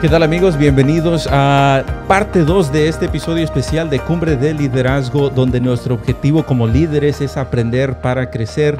¿Qué 0.00 0.08
tal 0.08 0.22
amigos? 0.22 0.56
Bienvenidos 0.56 1.28
a 1.28 1.82
parte 2.06 2.44
2 2.44 2.70
de 2.72 2.86
este 2.86 3.06
episodio 3.06 3.42
especial 3.42 3.90
de 3.90 3.98
Cumbre 3.98 4.36
de 4.36 4.54
Liderazgo, 4.54 5.28
donde 5.28 5.60
nuestro 5.60 5.96
objetivo 5.96 6.46
como 6.46 6.68
líderes 6.68 7.20
es 7.20 7.36
aprender 7.36 7.98
para 7.98 8.30
crecer. 8.30 8.78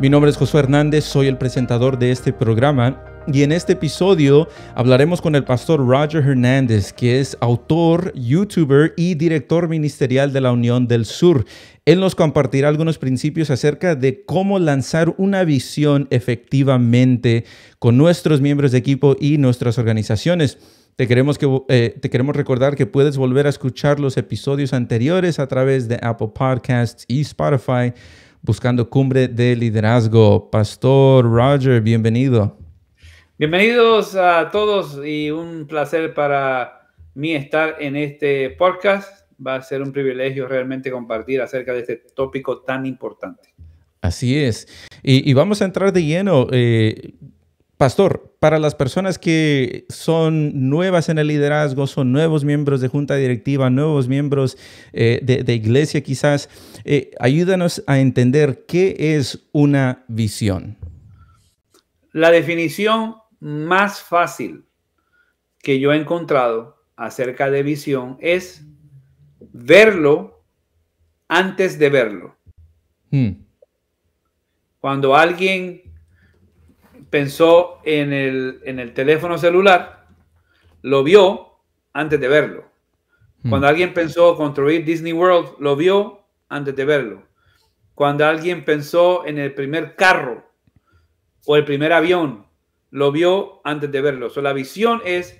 Mi 0.00 0.08
nombre 0.08 0.28
es 0.28 0.36
Josué 0.36 0.62
Hernández, 0.62 1.04
soy 1.04 1.28
el 1.28 1.36
presentador 1.36 1.98
de 1.98 2.10
este 2.10 2.32
programa 2.32 2.96
y 3.32 3.42
en 3.42 3.52
este 3.52 3.72
episodio 3.72 4.48
hablaremos 4.74 5.20
con 5.20 5.34
el 5.34 5.44
pastor 5.44 5.84
Roger 5.86 6.22
Hernández, 6.22 6.92
que 6.92 7.20
es 7.20 7.36
autor, 7.40 8.12
youtuber 8.14 8.94
y 8.96 9.14
director 9.14 9.68
ministerial 9.68 10.32
de 10.32 10.40
la 10.40 10.52
Unión 10.52 10.86
del 10.86 11.04
Sur. 11.04 11.44
Él 11.84 12.00
nos 12.00 12.14
compartirá 12.14 12.68
algunos 12.68 12.98
principios 12.98 13.50
acerca 13.50 13.94
de 13.94 14.24
cómo 14.24 14.58
lanzar 14.58 15.14
una 15.18 15.44
visión 15.44 16.06
efectivamente 16.10 17.44
con 17.78 17.96
nuestros 17.96 18.40
miembros 18.40 18.72
de 18.72 18.78
equipo 18.78 19.16
y 19.18 19.38
nuestras 19.38 19.78
organizaciones. 19.78 20.58
Te 20.96 21.06
queremos, 21.06 21.38
que, 21.38 21.62
eh, 21.68 21.96
te 22.00 22.10
queremos 22.10 22.36
recordar 22.36 22.76
que 22.76 22.86
puedes 22.86 23.16
volver 23.16 23.46
a 23.46 23.50
escuchar 23.50 24.00
los 24.00 24.16
episodios 24.16 24.72
anteriores 24.72 25.38
a 25.38 25.46
través 25.46 25.88
de 25.88 25.98
Apple 26.02 26.30
Podcasts 26.34 27.04
y 27.08 27.20
Spotify 27.20 27.92
buscando 28.42 28.88
Cumbre 28.88 29.28
de 29.28 29.56
Liderazgo. 29.56 30.50
Pastor 30.50 31.24
Roger, 31.24 31.80
bienvenido. 31.82 32.65
Bienvenidos 33.38 34.14
a 34.14 34.50
todos 34.50 34.98
y 35.04 35.30
un 35.30 35.66
placer 35.66 36.14
para 36.14 36.88
mí 37.12 37.34
estar 37.34 37.76
en 37.80 37.94
este 37.94 38.48
podcast. 38.48 39.30
Va 39.46 39.56
a 39.56 39.62
ser 39.62 39.82
un 39.82 39.92
privilegio 39.92 40.48
realmente 40.48 40.90
compartir 40.90 41.42
acerca 41.42 41.74
de 41.74 41.80
este 41.80 41.96
tópico 41.96 42.62
tan 42.62 42.86
importante. 42.86 43.54
Así 44.00 44.38
es. 44.38 44.66
Y, 45.02 45.34
vamos 45.34 45.60
a 45.60 45.66
entrar 45.66 45.92
de 45.92 46.02
lleno. 46.02 46.46
Eh, 46.50 47.12
Pastor, 47.76 48.34
para 48.40 48.58
las 48.58 48.74
personas 48.74 49.18
que 49.18 49.84
son 49.90 50.70
nuevas 50.70 51.10
en 51.10 51.18
el 51.18 51.26
liderazgo, 51.26 51.86
son 51.86 52.12
nuevos 52.12 52.42
miembros 52.42 52.80
de 52.80 52.88
junta 52.88 53.16
directiva, 53.16 53.68
nuevos 53.68 54.08
miembros 54.08 54.56
eh, 54.94 55.20
de, 55.22 55.54
iglesia 55.54 56.02
quizás, 56.02 56.48
eh, 56.86 57.10
ayúdanos 57.20 57.84
a 57.86 57.98
entender 57.98 58.64
qué 58.66 58.96
es 58.98 59.46
una 59.52 60.06
visión. 60.08 60.78
La 62.12 62.30
definición 62.30 63.16
más 63.46 64.02
fácil 64.02 64.64
que 65.62 65.78
yo 65.78 65.92
he 65.92 65.96
encontrado 65.96 66.82
acerca 66.96 67.48
de 67.48 67.62
visión 67.62 68.18
es 68.20 68.66
verlo 69.38 70.42
antes 71.28 71.78
de 71.78 71.88
verlo. 71.88 72.36
Hmm. 73.12 73.44
Cuando 74.80 75.14
alguien 75.14 75.94
pensó 77.08 77.78
en 77.84 78.12
el, 78.12 78.62
en 78.64 78.80
el, 78.80 78.92
teléfono 78.94 79.38
celular, 79.38 80.08
lo 80.82 81.04
vio 81.04 81.60
antes 81.92 82.18
de 82.18 82.26
verlo. 82.26 82.64
Hmm. 83.44 83.50
Cuando 83.50 83.68
alguien 83.68 83.94
pensó 83.94 84.36
construir 84.36 84.84
Disney 84.84 85.12
World, 85.12 85.50
lo 85.60 85.76
vio 85.76 86.26
antes 86.48 86.74
de 86.74 86.84
verlo. 86.84 87.22
Cuando 87.94 88.26
alguien 88.26 88.64
pensó 88.64 89.24
en 89.24 89.38
el 89.38 89.54
primer 89.54 89.94
carro 89.94 90.50
o 91.46 91.54
el 91.54 91.64
primer 91.64 91.92
avión, 91.92 92.45
lo 92.96 93.12
vio 93.12 93.60
antes 93.62 93.92
de 93.92 94.00
verlo. 94.00 94.30
So, 94.30 94.40
la 94.40 94.54
visión 94.54 95.02
es, 95.04 95.38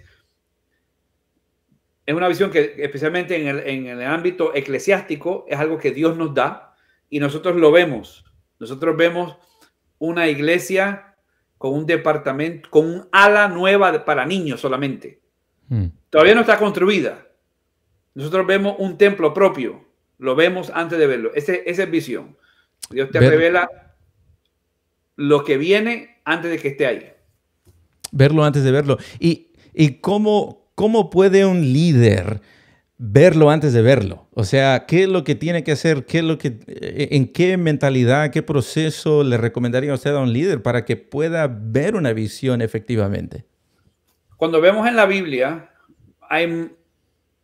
es 2.05 2.15
una 2.15 2.29
visión 2.29 2.51
que 2.51 2.75
especialmente 2.77 3.41
en 3.41 3.49
el, 3.49 3.61
en 3.61 3.87
el 3.87 4.03
ámbito 4.03 4.55
eclesiástico 4.55 5.47
es 5.49 5.59
algo 5.59 5.79
que 5.79 5.91
Dios 5.91 6.19
nos 6.19 6.35
da 6.35 6.75
y 7.09 7.19
nosotros 7.19 7.57
lo 7.57 7.73
vemos. 7.73 8.27
Nosotros 8.59 8.95
vemos 8.99 9.39
una 9.97 10.29
iglesia 10.29 11.17
con 11.57 11.73
un 11.73 11.87
departamento, 11.87 12.69
con 12.69 12.91
un 12.91 13.09
ala 13.11 13.49
nueva 13.49 14.05
para 14.05 14.27
niños 14.27 14.61
solamente. 14.61 15.23
Hmm. 15.69 15.87
Todavía 16.11 16.35
no 16.35 16.43
está 16.43 16.59
construida. 16.59 17.27
Nosotros 18.13 18.47
vemos 18.47 18.77
un 18.81 18.99
templo 18.99 19.33
propio. 19.33 19.83
Lo 20.19 20.37
vemos 20.37 20.71
antes 20.75 20.99
de 20.99 21.07
verlo. 21.07 21.33
esa 21.35 21.55
es 21.55 21.91
visión. 21.91 22.37
Dios 22.91 23.11
te 23.11 23.19
revela 23.19 23.97
lo 25.17 25.43
que 25.43 25.57
viene 25.57 26.21
antes 26.27 26.51
de 26.51 26.59
que 26.59 26.69
esté 26.69 26.87
ahí 26.87 27.16
verlo 28.17 28.45
antes 28.45 28.65
de 28.65 28.73
verlo. 28.73 28.99
¿Y, 29.21 29.49
y 29.75 30.01
cómo, 30.01 30.71
cómo 30.75 31.11
puede 31.11 31.45
un 31.45 31.61
líder 31.61 32.41
verlo 32.99 33.51
antes 33.51 33.73
de 33.73 33.83
verlo? 33.83 34.29
O 34.33 34.45
sea, 34.45 34.87
¿qué 34.87 35.05
es 35.05 35.09
lo 35.09 35.23
que 35.23 35.35
tiene 35.35 35.63
que 35.63 35.73
hacer? 35.73 36.07
¿Qué 36.07 36.19
es 36.19 36.25
lo 36.25 36.39
que, 36.39 36.59
eh, 36.67 37.09
¿En 37.13 37.33
qué 37.33 37.57
mentalidad, 37.57 38.31
qué 38.31 38.43
proceso 38.43 39.23
le 39.23 39.37
recomendaría 39.37 39.95
usted 39.95 40.15
a 40.15 40.21
un 40.21 40.33
líder 40.33 40.63
para 40.63 40.85
que 40.85 40.97
pueda 40.97 41.47
ver 41.47 41.95
una 41.95 42.13
visión 42.13 42.63
efectivamente? 42.63 43.45
Cuando 44.37 44.61
vemos 44.61 44.87
en 44.89 44.97
la 44.97 45.07
Biblia, 45.07 45.71
hay 46.29 46.71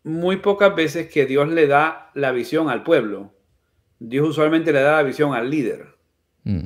muy 0.04 0.36
pocas 0.36 0.74
veces 0.74 1.08
que 1.08 1.26
Dios 1.26 1.48
le 1.48 1.66
da 1.66 2.10
la 2.14 2.32
visión 2.32 2.68
al 2.68 2.82
pueblo. 2.82 3.34
Dios 3.98 4.28
usualmente 4.28 4.72
le 4.72 4.80
da 4.80 4.96
la 4.96 5.02
visión 5.02 5.34
al 5.34 5.48
líder. 5.48 5.96
Mm. 6.44 6.64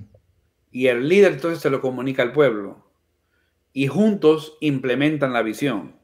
Y 0.71 0.87
el 0.89 1.09
líder 1.09 1.33
entonces 1.33 1.61
se 1.61 1.71
lo 1.71 1.81
comunica 1.81 2.23
al 2.23 2.33
pueblo 2.33 2.86
y 3.77 3.89
juntos 3.89 4.57
implementan 4.61 5.35
la 5.35 5.43
visión. 5.43 5.97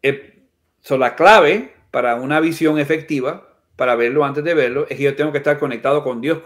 Eh, 0.00 0.48
la 0.88 1.14
clave 1.16 1.74
para 1.90 2.14
una 2.14 2.40
visión 2.40 2.78
efectiva, 2.78 3.58
para 3.76 3.94
verlo 3.94 4.24
antes 4.24 4.42
de 4.42 4.54
verlo, 4.54 4.86
es 4.88 4.96
que 4.96 5.02
yo 5.02 5.14
tengo 5.16 5.32
que 5.32 5.38
estar 5.38 5.58
conectado 5.58 6.02
con 6.02 6.22
Dios 6.22 6.40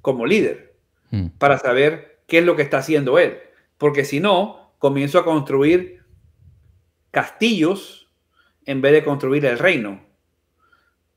como 0.00 0.26
líder 0.26 0.76
hmm. 1.10 1.30
para 1.38 1.58
saber 1.58 2.20
qué 2.28 2.38
es 2.38 2.44
lo 2.44 2.54
que 2.54 2.62
está 2.62 2.78
haciendo 2.78 3.18
Él. 3.18 3.36
Porque 3.78 4.04
si 4.04 4.20
no, 4.20 4.74
comienzo 4.78 5.18
a 5.18 5.24
construir 5.24 6.04
castillos 7.10 8.12
en 8.64 8.80
vez 8.80 8.92
de 8.92 9.02
construir 9.02 9.44
el 9.44 9.58
reino. 9.58 10.06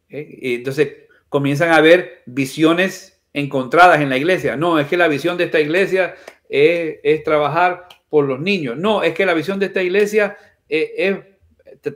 Entonces 0.10 0.94
comienzan 1.30 1.70
a 1.70 1.76
haber 1.76 2.24
visiones 2.26 3.24
encontradas 3.34 4.02
en 4.02 4.10
la 4.10 4.18
iglesia. 4.18 4.56
No, 4.56 4.80
es 4.80 4.88
que 4.88 4.98
la 4.98 5.08
visión 5.08 5.38
de 5.38 5.44
esta 5.44 5.60
iglesia 5.60 6.16
es, 6.54 7.24
trabajar 7.24 7.88
por 8.10 8.26
los 8.26 8.40
niños. 8.40 8.78
No, 8.78 9.02
es 9.04 9.14
que 9.14 9.26
la 9.26 9.34
visión 9.34 9.60
de 9.60 9.66
esta 9.66 9.82
iglesia 9.82 10.38
es, 10.70 11.20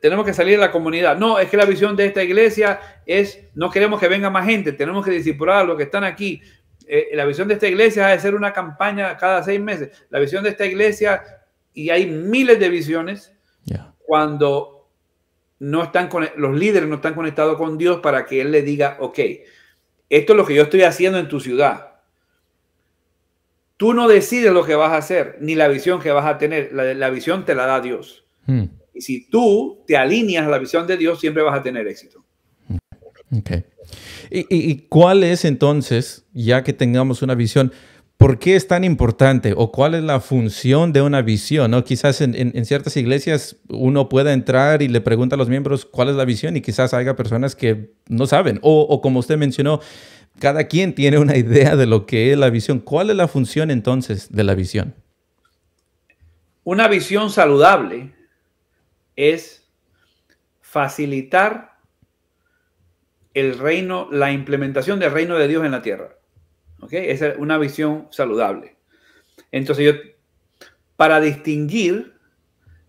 tenemos 0.02 0.26
que 0.26 0.34
salir 0.34 0.56
de 0.56 0.66
la 0.66 0.72
comunidad. 0.72 1.18
No, 1.18 1.38
es 1.40 1.50
que 1.50 1.58
la 1.58 1.66
visión 1.66 1.96
de 1.96 2.08
esta 2.08 2.24
iglesia 2.24 2.80
es, 3.06 3.40
no 3.54 3.70
queremos 3.70 4.00
que 4.00 4.08
venga 4.08 4.30
más 4.30 4.46
gente, 4.46 4.72
tenemos 4.72 5.06
que 5.06 5.12
discipular 5.12 5.58
a 5.58 5.64
los 5.64 5.78
que 5.78 5.84
están 5.84 6.04
aquí. 6.04 6.42
Eh, 6.88 7.10
la 7.14 7.26
visión 7.26 7.48
de 7.48 7.54
esta 7.54 7.68
iglesia 7.68 8.12
es 8.14 8.20
hacer 8.20 8.34
una 8.34 8.52
campaña 8.52 9.16
cada 9.18 9.44
seis 9.44 9.60
meses. 9.60 9.92
La 10.10 10.20
visión 10.20 10.44
de 10.44 10.50
esta 10.50 10.66
iglesia, 10.66 11.22
y 11.74 11.92
hay 11.92 12.08
miles 12.08 12.60
de 12.60 12.70
visiones, 12.70 13.34
cuando 14.06 14.90
no 15.60 15.84
están 15.84 16.08
con, 16.08 16.30
los 16.38 16.56
líderes 16.56 16.88
no 16.88 16.96
están 16.96 17.14
conectados 17.14 17.58
con 17.58 17.78
Dios 17.78 18.00
para 18.00 18.26
que 18.26 18.40
Él 18.40 18.52
le 18.52 18.62
diga, 18.62 18.96
ok, 19.02 19.20
esto 20.10 20.34
es 20.34 20.38
lo 20.38 20.46
que 20.46 20.56
yo 20.56 20.64
estoy 20.64 20.84
haciendo 20.84 21.20
en 21.20 21.28
tu 21.28 21.42
ciudad. 21.42 21.87
Tú 23.78 23.94
no 23.94 24.08
decides 24.08 24.52
lo 24.52 24.66
que 24.66 24.76
vas 24.76 24.92
a 24.92 24.98
hacer, 24.98 25.38
ni 25.40 25.54
la 25.54 25.68
visión 25.68 26.02
que 26.02 26.12
vas 26.12 26.26
a 26.26 26.40
tener. 26.40 26.72
La, 26.74 27.10
visión 27.12 27.46
te 27.46 27.54
la 27.54 27.68
da 27.68 27.80
Dios. 27.80 28.26
Hmm. 28.48 28.66
Y 28.94 29.02
si 29.02 29.30
tú 29.30 29.84
te 29.86 29.96
alineas 29.96 30.48
a 30.48 30.50
la 30.50 30.58
visión 30.58 30.88
de 30.88 30.98
Dios, 30.98 31.20
siempre 31.20 31.44
vas 31.44 31.60
a 31.60 31.62
tener 31.62 31.88
éxito. 31.88 32.24
Okay. 33.40 33.66
¿Y, 34.30 34.88
cuál 34.90 35.24
es 35.24 35.46
entonces, 35.46 36.26
ya 36.34 36.64
que 36.64 36.74
tengamos 36.74 37.22
una 37.22 37.36
visión, 37.36 37.72
por 38.18 38.40
qué 38.40 38.56
es 38.56 38.68
tan 38.68 38.84
importante 38.84 39.54
o 39.56 39.72
cuál 39.72 39.94
es 39.94 40.04
la 40.04 40.20
función 40.20 40.92
de 40.92 41.02
una 41.02 41.22
visión? 41.22 41.72
¿no? 41.72 41.84
Quizás 41.84 42.22
en, 42.22 42.66
ciertas 42.66 42.98
iglesias 42.98 43.58
uno 43.70 44.10
pueda 44.10 44.34
entrar 44.34 44.82
y 44.82 44.88
le 44.88 45.02
pregunta 45.02 45.36
a 45.36 45.38
los 45.38 45.50
miembros 45.50 45.86
cuál 45.86 46.10
es 46.10 46.16
la 46.16 46.26
visión 46.26 46.58
y 46.58 46.62
quizás 46.62 46.94
haya 46.94 47.16
personas 47.16 47.56
que 47.56 47.92
no 48.08 48.26
saben. 48.28 48.60
O, 48.62 48.82
o 48.82 49.02
como 49.02 49.20
usted 49.20 49.38
mencionó, 49.38 49.82
cada 50.40 50.68
quien 50.68 50.94
tiene 50.94 51.18
una 51.18 51.38
idea 51.38 51.76
de 51.76 51.86
lo 51.86 52.06
que 52.06 52.32
es 52.32 52.38
la 52.38 52.50
visión. 52.50 52.80
¿Cuál 52.80 53.10
es 53.10 53.16
la 53.16 53.28
función 53.28 53.72
entonces 53.72 54.32
de 54.32 54.44
la 54.44 54.56
visión? 54.56 54.96
Una 56.64 56.88
visión 56.88 57.30
saludable 57.30 58.14
es 59.16 59.68
facilitar 60.62 61.78
el 63.34 63.58
reino, 63.58 64.10
la 64.12 64.32
implementación 64.32 65.00
del 65.00 65.12
reino 65.12 65.38
de 65.38 65.48
Dios 65.48 65.66
en 65.66 65.72
la 65.72 65.82
tierra. 65.82 66.18
¿Ok? 66.82 66.94
Esa 66.94 67.30
es 67.30 67.38
una 67.38 67.58
visión 67.58 68.08
saludable. 68.12 68.78
Entonces 69.52 69.86
yo, 69.86 70.68
para 70.96 71.20
distinguir 71.20 72.16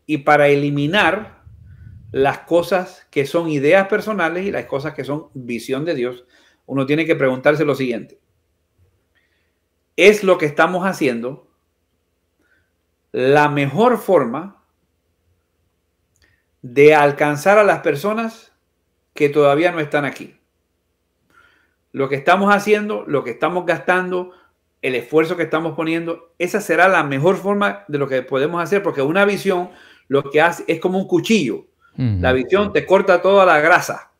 y 0.06 0.18
para 0.18 0.48
eliminar 0.48 1.42
las 2.10 2.38
cosas 2.40 3.06
que 3.10 3.26
son 3.26 3.48
ideas 3.48 3.88
personales 3.88 4.46
y 4.46 4.50
las 4.50 4.64
cosas 4.64 4.94
que 4.94 5.04
son 5.04 5.28
visión 5.34 5.84
de 5.84 5.94
Dios, 5.94 6.24
uno 6.68 6.84
tiene 6.84 7.06
que 7.06 7.16
preguntarse 7.16 7.64
lo 7.64 7.74
siguiente. 7.74 8.20
¿Es 9.96 10.22
lo 10.22 10.36
que 10.38 10.46
estamos 10.46 10.84
haciendo 10.86 11.50
la 13.10 13.48
mejor 13.48 13.98
forma 13.98 14.62
de 16.60 16.94
alcanzar 16.94 17.58
a 17.58 17.64
las 17.64 17.80
personas 17.80 18.52
que 19.14 19.30
todavía 19.30 19.72
no 19.72 19.80
están 19.80 20.04
aquí? 20.04 20.38
Lo 21.92 22.10
que 22.10 22.16
estamos 22.16 22.54
haciendo, 22.54 23.04
lo 23.06 23.24
que 23.24 23.30
estamos 23.30 23.64
gastando, 23.64 24.32
el 24.82 24.94
esfuerzo 24.94 25.38
que 25.38 25.44
estamos 25.44 25.74
poniendo, 25.74 26.34
esa 26.38 26.60
será 26.60 26.86
la 26.86 27.02
mejor 27.02 27.38
forma 27.38 27.86
de 27.88 27.96
lo 27.96 28.08
que 28.08 28.20
podemos 28.20 28.62
hacer, 28.62 28.82
porque 28.82 29.00
una 29.00 29.24
visión 29.24 29.70
lo 30.06 30.30
que 30.30 30.42
hace 30.42 30.64
es 30.68 30.80
como 30.80 30.98
un 30.98 31.08
cuchillo. 31.08 31.64
La 31.96 32.32
visión 32.32 32.72
te 32.72 32.86
corta 32.86 33.22
toda 33.22 33.44
la 33.46 33.58
grasa. 33.58 34.12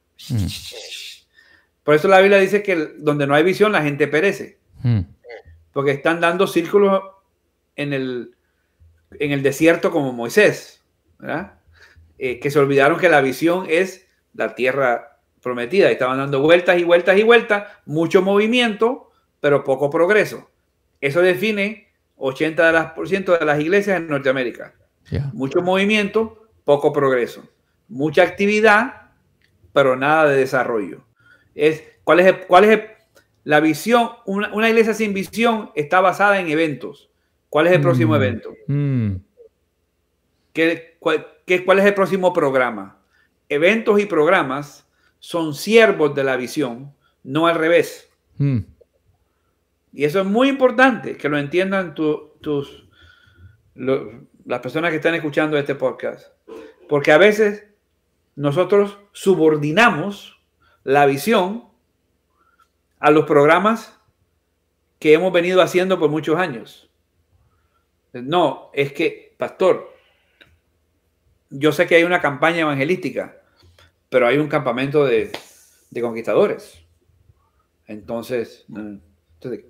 Por 1.89 1.95
eso 1.95 2.07
la 2.07 2.21
Biblia 2.21 2.37
dice 2.37 2.63
que 2.63 2.77
donde 2.99 3.27
no 3.27 3.35
hay 3.35 3.43
visión 3.43 3.73
la 3.73 3.83
gente 3.83 4.09
perece. 4.09 4.59
Porque 5.73 5.93
están 5.93 6.21
dando 6.21 6.47
círculos 6.47 7.01
en 7.77 7.95
el, 7.95 8.37
en 9.19 9.33
el 9.33 9.43
desierto 9.43 9.91
como 9.91 10.13
Moisés, 10.13 10.85
eh, 12.19 12.41
que 12.41 12.51
se 12.51 12.59
olvidaron 12.59 12.99
que 12.99 13.09
la 13.09 13.23
visión 13.23 13.65
es 13.71 14.07
la 14.35 14.55
tierra 14.55 15.19
prometida. 15.41 15.91
Estaban 15.91 16.19
dando 16.19 16.43
vueltas 16.43 16.79
y 16.79 16.85
vueltas 16.85 17.17
y 17.17 17.23
vueltas, 17.23 17.65
mucho 17.87 18.21
movimiento, 18.21 19.11
pero 19.41 19.65
poco 19.65 19.89
progreso. 19.89 20.51
Eso 21.01 21.23
define 21.23 21.89
80% 22.19 23.39
de 23.39 23.47
las 23.47 23.61
iglesias 23.61 23.97
en 23.97 24.09
Norteamérica. 24.09 24.75
Mucho 25.33 25.63
movimiento, 25.63 26.51
poco 26.65 26.93
progreso. 26.93 27.49
Mucha 27.89 28.25
actividad, 28.25 29.13
pero 29.73 29.97
nada 29.97 30.29
de 30.29 30.37
desarrollo. 30.37 31.08
Es, 31.55 31.83
¿cuál, 32.05 32.21
es, 32.21 32.47
cuál 32.47 32.65
es 32.65 32.81
la 33.45 33.61
visión? 33.61 34.11
Una, 34.27 34.69
iglesia 34.69 34.95
sin 34.95 35.15
visión 35.15 35.71
está 35.75 36.01
basada 36.01 36.41
en 36.41 36.49
eventos. 36.49 37.11
¿Cuál 37.49 37.67
es 37.67 37.73
el 37.73 37.81
próximo 37.81 38.13
mm. 38.13 38.17
evento? 38.17 38.53
Mm. 38.67 39.13
cuál, 40.99 41.27
¿Cuál 41.65 41.79
es 41.79 41.85
el 41.85 41.95
próximo 41.95 42.33
programa? 42.33 42.99
Eventos 43.49 44.01
y 44.01 44.07
programas 44.07 44.87
son 45.19 45.55
siervos 45.55 46.15
de 46.15 46.25
la 46.25 46.37
visión, 46.37 46.93
no 47.25 47.47
al 47.47 47.57
revés. 47.57 48.11
Mm. 48.37 48.59
Y 49.93 50.05
eso 50.05 50.21
es 50.21 50.27
muy 50.27 50.49
importante 50.49 51.17
que 51.17 51.29
lo 51.29 51.39
entiendan 51.39 51.95
tus, 51.95 52.85
las 53.75 54.61
personas 54.61 54.91
que 54.91 54.97
están 54.97 55.15
escuchando 55.15 55.57
este 55.59 55.75
podcast. 55.75 56.29
Porque 56.89 57.13
a 57.13 57.19
veces 57.19 57.67
nosotros 58.37 58.99
subordinamos 59.13 60.38
la 60.89 61.05
visión 61.05 61.65
a 62.99 63.11
los 63.11 63.27
programas 63.27 64.01
que 64.99 65.13
hemos 65.13 65.31
venido 65.35 65.61
haciendo 65.61 65.99
por 65.99 66.09
muchos 66.09 66.39
años. 66.39 66.89
No, 68.15 68.71
es 68.73 68.95
que, 68.95 69.35
pastor, 69.37 69.95
yo 71.51 71.73
sé 71.73 71.87
que 71.87 71.97
hay 71.97 72.05
una 72.05 72.23
campaña 72.23 72.61
evangelística, 72.61 73.37
pero 74.09 74.27
hay 74.27 74.39
un 74.39 74.49
campamento 74.49 75.05
de, 75.05 75.31
de 75.91 76.01
conquistadores. 76.01 76.83
Entonces, 77.87 78.65
entonces 78.71 79.67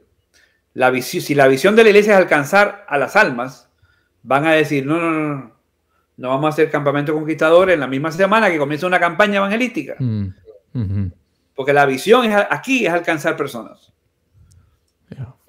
la 0.73 0.91
visión, 0.91 1.21
si 1.21 1.35
la 1.35 1.49
visión 1.49 1.75
de 1.75 1.83
la 1.83 1.89
iglesia 1.89 2.13
es 2.13 2.19
alcanzar 2.21 2.87
a 2.89 2.97
las 2.97 3.17
almas, 3.17 3.69
van 4.23 4.47
a 4.47 4.53
decir, 4.53 4.87
no, 4.87 5.01
no, 5.01 5.11
no, 5.11 5.35
no, 5.35 5.53
no 6.17 6.29
vamos 6.29 6.47
a 6.47 6.49
hacer 6.51 6.71
campamento 6.71 7.13
conquistador 7.13 7.73
en 7.73 7.81
la 7.81 7.89
misma 7.89 8.13
semana 8.13 8.49
que 8.49 8.59
comienza 8.59 8.87
una 8.87 9.01
campaña 9.01 9.39
evangelística. 9.39 9.97
Mm, 9.99 10.29
Porque 11.55 11.73
la 11.73 11.87
visión 11.87 12.25
es, 12.25 12.47
aquí 12.51 12.87
es 12.87 12.93
alcanzar 12.93 13.37
personas. 13.37 13.93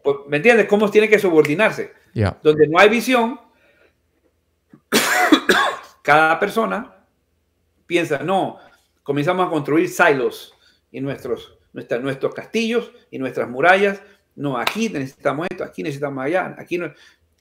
Pues, 0.04 0.18
¿Me 0.27 0.38
entiendes? 0.38 0.68
¿Cómo 0.68 0.89
tiene 0.89 1.10
que 1.10 1.19
subordinarse? 1.19 1.94
Donde 2.42 2.68
no 2.68 2.80
hay 2.80 2.89
visión, 2.89 3.39
cada 6.01 6.39
persona 6.39 6.95
piensa, 7.86 8.19
no, 8.19 8.57
comenzamos 9.04 9.48
a 9.48 9.50
construir 9.50 9.89
silos 9.89 10.54
y 10.92 11.01
nuestros, 11.01 11.57
nuestros 11.74 12.33
castillos 12.33 12.92
y 13.12 13.19
nuestras 13.19 13.50
murallas 13.50 14.01
no, 14.39 14.57
aquí 14.57 14.88
necesitamos 14.88 15.48
esto, 15.51 15.66
aquí 15.66 15.83
necesitamos 15.83 16.24
allá, 16.24 16.56
aquí 16.57 16.77
no. 16.77 16.94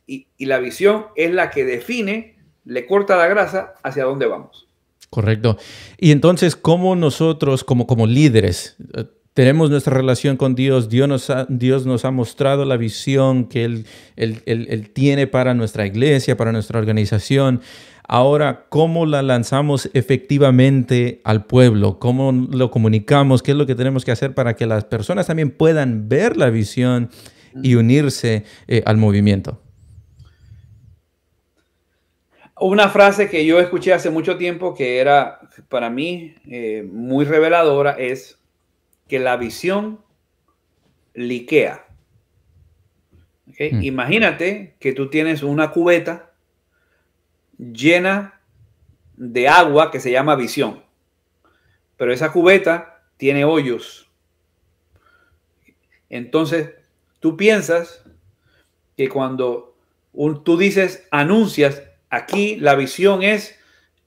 Y, 0.05 0.27
la 0.41 0.59
visión 0.59 1.07
es 1.15 1.33
la 1.33 1.49
que 1.49 1.65
define, 1.65 2.37
le 2.65 2.87
corta 2.87 3.17
la 3.17 3.29
grasa 3.29 3.75
hacia 3.85 4.05
dónde 4.05 4.27
vamos. 4.27 4.68
Correcto. 5.11 5.57
Y 5.99 6.11
entonces, 6.11 6.57
¿cómo 6.57 6.95
nosotros, 6.97 7.65
como, 7.65 7.87
como 7.87 8.07
líderes, 8.07 8.77
eh, 8.95 9.05
tenemos 9.33 9.71
nuestra 9.71 9.97
relación 9.97 10.37
con 10.37 10.55
Dios? 10.55 10.89
Dios 10.89 11.09
nos 11.09 11.31
ha, 11.31 11.47
Dios 11.49 11.87
nos 11.87 12.05
ha 12.05 12.11
mostrado 12.11 12.65
la 12.65 12.77
visión 12.77 13.47
que 13.47 13.65
él, 13.65 13.87
él 14.17 14.91
tiene 14.93 15.27
para 15.27 15.55
nuestra 15.55 15.87
iglesia, 15.87 16.37
para 16.37 16.53
nuestra 16.53 16.79
organización. 16.79 17.61
Ahora, 18.11 18.65
¿cómo 18.71 19.05
la 19.05 19.21
lanzamos 19.21 19.91
efectivamente 19.93 21.21
al 21.25 21.45
pueblo? 21.45 21.99
¿Cómo 21.99 22.33
lo 22.33 22.71
comunicamos? 22.71 23.43
¿Qué 23.43 23.51
es 23.51 23.57
lo 23.57 23.67
que 23.67 23.75
tenemos 23.75 24.07
que 24.07 24.11
hacer 24.11 24.33
para 24.33 24.57
que 24.57 24.65
las 24.67 24.85
personas 24.85 25.27
también 25.27 25.51
puedan 25.51 26.09
ver 26.09 26.39
la 26.39 26.49
visión 26.49 27.11
y 27.63 27.75
unirse 27.75 28.45
eh, 28.67 28.83
al 28.87 28.97
movimiento? 28.97 29.61
Una 32.61 32.89
frase 32.89 33.29
que 33.29 33.45
yo 33.47 33.61
escuché 33.61 33.93
hace 33.93 34.11
mucho 34.11 34.37
tiempo 34.37 34.75
que 34.75 34.99
era 34.99 35.41
para 35.69 35.91
mí 35.91 36.35
eh, 36.47 36.83
muy 36.91 37.25
reveladora 37.25 37.93
es 37.93 38.39
que 39.07 39.19
la 39.19 39.37
visión 39.37 40.01
liquea. 41.15 41.87
Hmm. 43.47 43.83
Imagínate 43.83 44.77
que 44.79 44.93
tú 44.93 45.09
tienes 45.09 45.43
una 45.43 45.71
cubeta 45.71 46.33
llena 47.59 48.41
de 49.17 49.49
agua 49.49 49.91
que 49.91 50.01
se 50.01 50.13
llama 50.13 50.37
visión. 50.37 50.85
Pero 51.97 52.13
esa 52.13 52.33
cubeta 52.33 53.03
tiene 53.17 53.45
hoyos. 53.45 54.09
Entonces, 56.09 56.71
tú 57.21 57.37
piensas 57.37 58.05
que 58.97 59.09
cuando 59.09 59.77
tú 60.45 60.57
dices, 60.57 61.07
anuncias, 61.11 61.83
aquí 62.11 62.57
la 62.57 62.75
visión 62.75 63.23
es 63.23 63.59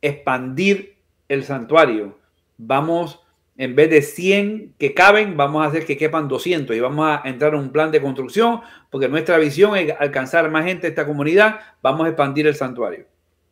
expandir 0.01 0.97
el 1.27 1.43
santuario. 1.43 2.17
Vamos, 2.57 3.21
en 3.57 3.75
vez 3.75 3.89
de 3.89 4.01
100 4.01 4.75
que 4.77 4.93
caben, 4.93 5.37
vamos 5.37 5.63
a 5.63 5.69
hacer 5.69 5.85
que 5.85 5.97
quepan 5.97 6.27
200 6.27 6.75
y 6.75 6.79
vamos 6.79 7.07
a 7.07 7.27
entrar 7.27 7.53
en 7.53 7.59
un 7.59 7.71
plan 7.71 7.91
de 7.91 8.01
construcción 8.01 8.61
porque 8.89 9.07
nuestra 9.07 9.37
visión 9.37 9.75
es 9.77 9.93
alcanzar 9.99 10.49
más 10.49 10.65
gente 10.65 10.83
de 10.83 10.89
esta 10.89 11.05
comunidad, 11.05 11.59
vamos 11.81 12.05
a 12.05 12.09
expandir 12.09 12.47
el 12.47 12.55
santuario. 12.55 13.05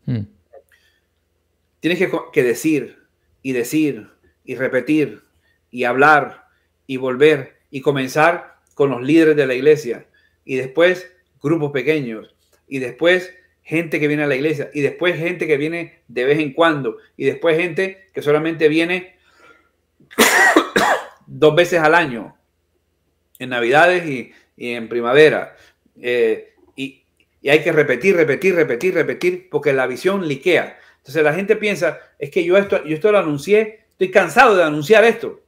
Hmm. 0.06 0.24
Tienes 1.80 2.10
que, 2.34 2.44
decir 2.44 2.98
y 3.42 3.54
decir 3.54 4.10
y 4.44 4.56
repetir 4.56 5.22
y 5.72 5.86
hablar 5.86 6.48
y 6.88 6.98
volver 6.98 7.58
y 7.72 7.82
comenzar 7.82 8.58
con 8.74 8.90
los 8.90 9.02
líderes 9.02 9.38
de 9.38 9.48
la 9.48 9.54
iglesia 9.54 10.08
y 10.44 10.56
después 10.56 11.10
grupos 11.42 11.72
pequeños 11.72 12.36
y 12.68 12.80
después 12.80 13.34
gente 13.70 14.00
que 14.00 14.08
viene 14.08 14.24
a 14.24 14.28
la 14.28 14.36
iglesia 14.36 14.72
y 14.74 14.82
después 14.82 15.16
gente 15.16 15.46
que 15.46 15.56
viene 15.56 16.02
de 16.08 16.26
vez 16.26 16.40
en 16.40 16.54
cuando 16.54 16.98
y 17.16 17.26
después 17.26 17.56
gente 17.56 18.10
que 18.14 18.24
solamente 18.24 18.68
viene 18.68 19.16
dos 21.28 21.56
veces 21.56 21.80
al 21.80 21.94
año 21.94 22.36
en 23.38 23.50
navidades 23.50 24.08
y, 24.08 24.34
en 24.58 24.90
primavera 24.90 25.56
eh, 26.02 26.56
y 27.42 27.50
hay 27.50 27.64
que 27.64 27.72
repetir, 27.72 28.16
repetir, 28.16 28.56
repetir, 28.56 28.94
repetir, 28.94 29.50
porque 29.50 29.72
la 29.72 29.88
visión 29.88 30.28
liquea. 30.28 30.78
Entonces 30.98 31.24
la 31.24 31.34
gente 31.34 31.56
piensa, 31.56 32.00
es 32.18 32.30
que 32.32 32.44
yo 32.44 32.58
esto, 32.58 32.84
yo 32.84 32.96
esto 32.96 33.12
lo 33.12 33.20
anuncié, 33.20 33.86
estoy 33.92 34.12
cansado 34.12 34.56
de 34.56 34.64
anunciar 34.64 35.04
esto. 35.06 35.42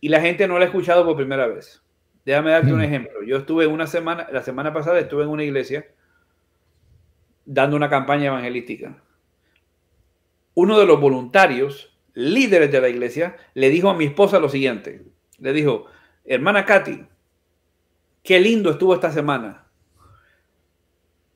Y 0.00 0.08
la 0.08 0.20
gente 0.20 0.48
no 0.48 0.56
lo 0.56 0.62
ha 0.62 0.66
escuchado 0.66 1.04
por 1.04 1.16
primera 1.16 1.46
vez. 1.46 1.82
Déjame 2.24 2.50
darte 2.50 2.72
un 2.72 2.78
mm. 2.78 2.84
ejemplo. 2.84 3.22
Yo 3.22 3.36
estuve 3.36 3.66
una 3.66 3.86
semana, 3.86 4.28
la 4.32 4.42
semana 4.42 4.72
pasada 4.72 4.98
estuve 4.98 5.24
en 5.24 5.28
una 5.28 5.44
iglesia 5.44 5.86
dando 7.46 7.76
una 7.76 7.88
campaña 7.88 8.26
evangelística. 8.26 9.02
Uno 10.54 10.78
de 10.78 10.86
los 10.86 11.00
voluntarios, 11.00 11.96
líderes 12.12 12.70
de 12.70 12.80
la 12.80 12.88
iglesia, 12.88 13.36
le 13.54 13.70
dijo 13.70 13.88
a 13.88 13.94
mi 13.94 14.04
esposa 14.04 14.38
lo 14.38 14.48
siguiente. 14.48 15.04
Le 15.38 15.52
dijo, 15.52 15.86
hermana 16.24 16.66
Katy, 16.66 17.06
qué 18.22 18.40
lindo 18.40 18.70
estuvo 18.70 18.94
esta 18.94 19.10
semana 19.10 19.66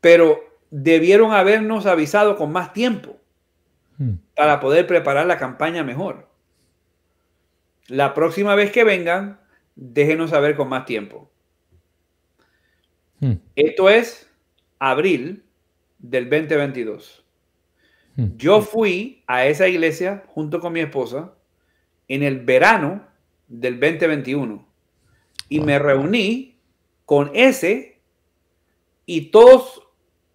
pero 0.00 0.40
debieron 0.70 1.32
habernos 1.32 1.86
avisado 1.86 2.36
con 2.36 2.52
más 2.52 2.72
tiempo 2.72 3.18
hmm. 3.98 4.14
para 4.34 4.60
poder 4.60 4.86
preparar 4.86 5.26
la 5.26 5.38
campaña 5.38 5.84
mejor. 5.84 6.28
La 7.88 8.14
próxima 8.14 8.54
vez 8.54 8.72
que 8.72 8.84
vengan, 8.84 9.40
déjenos 9.74 10.30
saber 10.30 10.56
con 10.56 10.68
más 10.68 10.86
tiempo. 10.86 11.30
Hmm. 13.20 13.34
Esto 13.56 13.90
es 13.90 14.30
abril 14.78 15.44
del 16.00 16.28
2022. 16.28 17.24
Hmm. 18.16 18.36
Yo 18.36 18.60
fui 18.62 19.22
a 19.26 19.46
esa 19.46 19.68
iglesia 19.68 20.24
junto 20.26 20.60
con 20.60 20.72
mi 20.72 20.80
esposa 20.80 21.34
en 22.08 22.22
el 22.22 22.40
verano 22.40 23.06
del 23.48 23.78
2021 23.78 24.66
y 25.48 25.60
me 25.60 25.78
reuní 25.78 26.58
con 27.04 27.30
ese 27.34 28.00
y 29.06 29.30
todos 29.30 29.82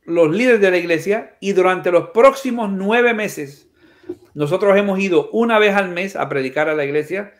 los 0.03 0.34
líderes 0.34 0.62
de 0.62 0.72
la 0.72 0.77
iglesia 0.77 1.38
y 1.39 1.53
durante 1.53 1.91
los 1.91 2.10
próximos 2.10 2.69
nueve 2.72 3.13
meses 3.13 3.65
nosotros 4.34 4.77
hemos 4.77 5.00
ido 5.00 5.29
una 5.31 5.60
vez 5.60 5.75
al 5.75 5.89
mes 5.89 6.15
a 6.15 6.29
predicar 6.29 6.69
a 6.69 6.75
la 6.75 6.86
iglesia, 6.86 7.34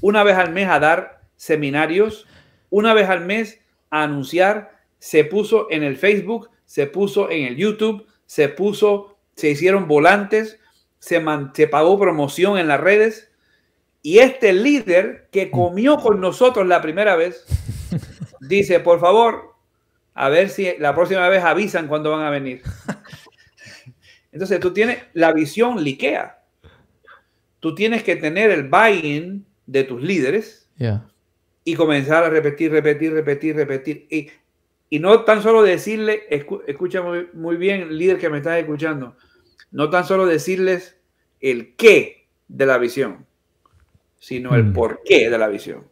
una 0.00 0.22
vez 0.22 0.36
al 0.36 0.52
mes 0.52 0.68
a 0.68 0.78
dar 0.78 1.22
seminarios, 1.36 2.26
una 2.70 2.94
vez 2.94 3.08
al 3.08 3.24
mes 3.24 3.60
a 3.90 4.02
anunciar, 4.04 4.78
se 4.98 5.24
puso 5.24 5.66
en 5.70 5.82
el 5.82 5.96
Facebook, 5.96 6.50
se 6.72 6.86
puso 6.86 7.30
en 7.30 7.44
el 7.44 7.56
YouTube, 7.56 8.06
se 8.24 8.48
puso, 8.48 9.18
se 9.36 9.50
hicieron 9.50 9.88
volantes, 9.88 10.58
se, 11.00 11.22
se 11.52 11.68
pagó 11.68 12.00
promoción 12.00 12.56
en 12.56 12.66
las 12.66 12.80
redes. 12.80 13.30
Y 14.00 14.20
este 14.20 14.54
líder 14.54 15.28
que 15.30 15.50
comió 15.50 15.98
con 15.98 16.18
nosotros 16.22 16.66
la 16.66 16.80
primera 16.80 17.14
vez, 17.14 17.44
dice, 18.40 18.80
por 18.80 19.00
favor, 19.00 19.54
a 20.14 20.30
ver 20.30 20.48
si 20.48 20.66
la 20.78 20.94
próxima 20.94 21.28
vez 21.28 21.44
avisan 21.44 21.88
cuando 21.88 22.10
van 22.10 22.24
a 22.24 22.30
venir. 22.30 22.62
Entonces 24.32 24.58
tú 24.58 24.72
tienes 24.72 25.02
la 25.12 25.34
visión 25.34 25.84
liquea. 25.84 26.42
Tú 27.60 27.74
tienes 27.74 28.02
que 28.02 28.16
tener 28.16 28.50
el 28.50 28.70
buy-in 28.70 29.44
de 29.66 29.84
tus 29.84 30.02
líderes 30.02 30.70
y 31.64 31.74
comenzar 31.74 32.24
a 32.24 32.30
repetir, 32.30 32.72
repetir, 32.72 33.12
repetir, 33.12 33.56
repetir. 33.56 34.06
Y, 34.08 34.30
y 34.92 34.98
no 34.98 35.24
tan 35.24 35.42
solo 35.42 35.62
decirle, 35.62 36.24
escucha 36.28 37.00
muy, 37.00 37.26
muy 37.32 37.56
bien, 37.56 37.96
líder 37.96 38.18
que 38.18 38.28
me 38.28 38.36
estás 38.36 38.58
escuchando, 38.58 39.16
no 39.70 39.88
tan 39.88 40.04
solo 40.04 40.26
decirles 40.26 40.98
el 41.40 41.74
qué 41.76 42.28
de 42.48 42.66
la 42.66 42.76
visión, 42.76 43.24
sino 44.18 44.54
el 44.54 44.64
mm. 44.64 44.72
por 44.74 45.00
qué 45.02 45.30
de 45.30 45.38
la 45.38 45.48
visión. 45.48 45.88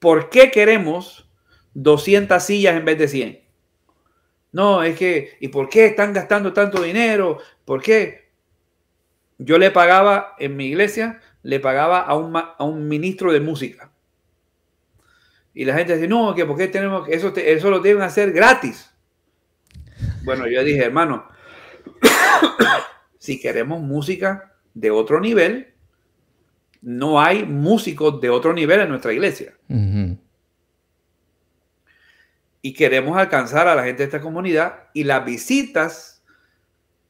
¿Por 0.00 0.28
qué 0.28 0.50
queremos 0.50 1.30
200 1.74 2.42
sillas 2.42 2.74
en 2.74 2.84
vez 2.84 2.98
de 2.98 3.06
100? 3.06 3.40
No, 4.50 4.82
es 4.82 4.98
que, 4.98 5.36
¿y 5.38 5.46
por 5.46 5.68
qué 5.68 5.86
están 5.86 6.12
gastando 6.12 6.52
tanto 6.52 6.82
dinero? 6.82 7.38
¿Por 7.64 7.80
qué? 7.80 8.32
Yo 9.38 9.56
le 9.56 9.70
pagaba 9.70 10.34
en 10.40 10.56
mi 10.56 10.66
iglesia, 10.66 11.20
le 11.44 11.60
pagaba 11.60 12.00
a 12.00 12.16
un, 12.16 12.36
a 12.36 12.64
un 12.64 12.88
ministro 12.88 13.32
de 13.32 13.38
música. 13.38 13.92
Y 15.60 15.66
la 15.66 15.74
gente 15.74 15.94
dice, 15.94 16.08
no, 16.08 16.34
que 16.34 16.46
por 16.46 16.56
qué 16.56 16.68
tenemos 16.68 17.06
que 17.06 17.14
eso, 17.14 17.34
eso 17.36 17.68
lo 17.68 17.80
deben 17.80 18.02
hacer 18.02 18.32
gratis. 18.32 18.90
Bueno, 20.24 20.48
yo 20.48 20.64
dije, 20.64 20.82
hermano, 20.82 21.28
si 23.18 23.38
queremos 23.38 23.82
música 23.82 24.54
de 24.72 24.90
otro 24.90 25.20
nivel, 25.20 25.74
no 26.80 27.20
hay 27.20 27.44
músicos 27.44 28.22
de 28.22 28.30
otro 28.30 28.54
nivel 28.54 28.80
en 28.80 28.88
nuestra 28.88 29.12
iglesia 29.12 29.52
y 32.62 32.72
queremos 32.72 33.18
alcanzar 33.18 33.68
a 33.68 33.74
la 33.74 33.84
gente 33.84 33.98
de 33.98 34.04
esta 34.04 34.22
comunidad 34.22 34.88
y 34.94 35.04
las 35.04 35.26
visitas, 35.26 36.24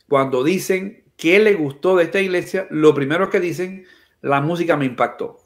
cuando 0.08 0.42
dicen 0.42 1.04
qué 1.16 1.38
le 1.38 1.54
gustó 1.54 1.94
de 1.94 2.02
esta 2.02 2.18
iglesia, 2.18 2.66
lo 2.70 2.96
primero 2.96 3.30
que 3.30 3.38
dicen, 3.38 3.84
la 4.22 4.40
música 4.40 4.76
me 4.76 4.86
impactó. 4.86 5.39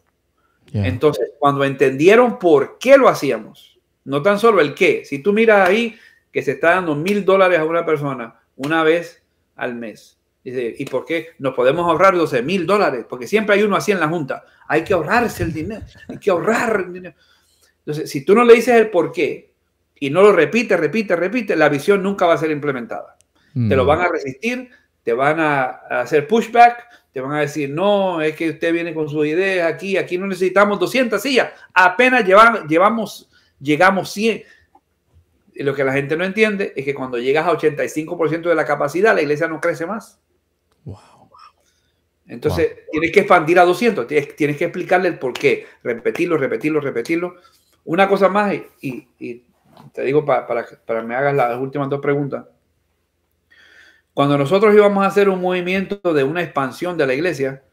Entonces, 0.73 1.33
cuando 1.39 1.65
entendieron 1.65 2.39
por 2.39 2.79
qué 2.79 2.97
lo 2.97 3.09
hacíamos, 3.09 3.79
no 4.05 4.23
tan 4.23 4.39
solo 4.39 4.61
el 4.61 4.75
qué, 4.75 5.05
si 5.05 5.21
tú 5.21 5.33
miras 5.33 5.69
ahí 5.69 5.97
que 6.33 6.43
se 6.43 6.53
está 6.53 6.71
dando 6.71 6.97
mil 6.97 7.25
dólares 7.25 7.61
a 7.61 7.65
una 7.65 7.87
persona 7.87 8.41
una 8.57 8.83
vez 8.83 9.23
al 9.55 9.75
mes. 9.75 10.19
Dice, 10.43 10.75
¿y 10.77 10.85
por 10.85 11.07
qué 11.07 11.29
nos 11.39 11.55
podemos 11.55 11.89
ahorrar 11.89 12.17
12 12.17 12.43
mil 12.43 12.67
dólares? 12.67 13.07
Porque 13.09 13.27
siempre 13.27 13.55
hay 13.55 13.63
uno 13.63 13.77
así 13.77 13.93
en 13.93 14.01
la 14.01 14.09
junta. 14.09 14.45
Hay 14.69 14.85
que 14.85 14.93
ahorrarse 14.93 15.43
el 15.43 15.53
dinero. 15.53 15.87
Hay 16.09 16.19
que 16.19 16.31
ahorrar 16.31 16.85
el 16.87 16.93
dinero. 16.93 17.15
Entonces, 17.79 18.11
si 18.11 18.25
tú 18.25 18.35
no 18.35 18.45
le 18.45 18.55
dices 18.55 18.75
el 18.75 18.91
por 18.91 19.13
qué, 19.13 19.55
y 19.99 20.11
no 20.11 20.23
lo 20.23 20.33
repite, 20.33 20.77
repite, 20.77 21.17
repite, 21.17 21.57
la 21.57 21.69
visión 21.69 22.03
nunca 22.03 22.27
va 22.27 22.35
a 22.35 22.39
ser 22.39 22.51
implementada. 22.51 23.17
Te 23.55 23.77
lo 23.77 23.85
mm. 23.85 23.87
van 23.87 24.01
a 24.01 24.09
resistir, 24.09 24.69
te 25.03 25.13
van 25.13 25.39
a, 25.39 25.65
hacer 26.01 26.27
pushback, 26.27 26.89
te 27.15 27.21
van 27.21 27.33
a 27.33 27.41
decir, 27.41 27.71
no, 27.71 28.21
es 28.21 28.35
que 28.35 28.51
usted 28.51 28.73
viene 28.73 28.93
con 28.93 29.09
sus 29.09 29.25
ideas 29.25 29.73
aquí, 29.73 29.97
aquí 29.97 30.19
no 30.19 30.27
necesitamos 30.27 30.81
200 30.81 31.23
sillas, 31.23 31.53
apenas 31.73 32.27
llevamos, 32.27 32.67
llevamos 32.67 33.31
llegamos 33.61 34.11
100. 34.11 34.43
Y 35.55 35.63
lo 35.63 35.77
que 35.77 35.85
la 35.85 35.93
gente 35.93 36.17
no 36.17 36.25
entiende 36.25 36.73
es 36.75 36.85
que 36.85 36.93
cuando 36.93 37.19
llegas 37.19 37.47
a 37.47 37.53
85% 37.53 38.43
de 38.43 38.55
la 38.57 38.65
capacidad, 38.65 39.15
la 39.15 39.23
iglesia 39.23 39.47
no 39.47 39.61
crece 39.61 39.87
más. 39.87 40.21
Wow. 40.85 40.99
Entonces, 42.27 42.79
tienes 42.91 43.13
que 43.13 43.21
expandir 43.21 43.61
a 43.61 43.65
200, 43.65 44.09
tienes, 44.09 44.35
tienes, 44.35 44.57
que 44.57 44.65
explicarle 44.65 45.09
el 45.09 45.19
por 45.21 45.35
qué, 45.35 45.67
repetirlo, 45.85 46.37
repetirlo, 46.37 46.81
repetirlo. 46.81 47.37
Una 47.85 48.09
cosa 48.09 48.29
más, 48.29 48.55
y, 48.81 49.09
y 49.21 49.45
te 49.93 50.03
digo 50.03 50.25
para, 50.25 50.47
para, 50.47 50.67
para 50.85 51.03
que 51.03 51.07
me 51.07 51.15
hagas 51.15 51.37
las 51.37 51.57
últimas 51.61 51.89
dos 51.89 52.01
preguntas. 52.01 52.47
Cuando 54.15 54.39
nosotros 54.39 54.75
íbamos 54.75 55.05
a 55.05 55.09
hacer 55.09 55.29
un 55.29 55.41
movimiento 55.41 56.15
de 56.15 56.25
una 56.25 56.43
expansión 56.43 56.97
de 56.97 57.07
la 57.07 57.15
iglesia, 57.15 57.65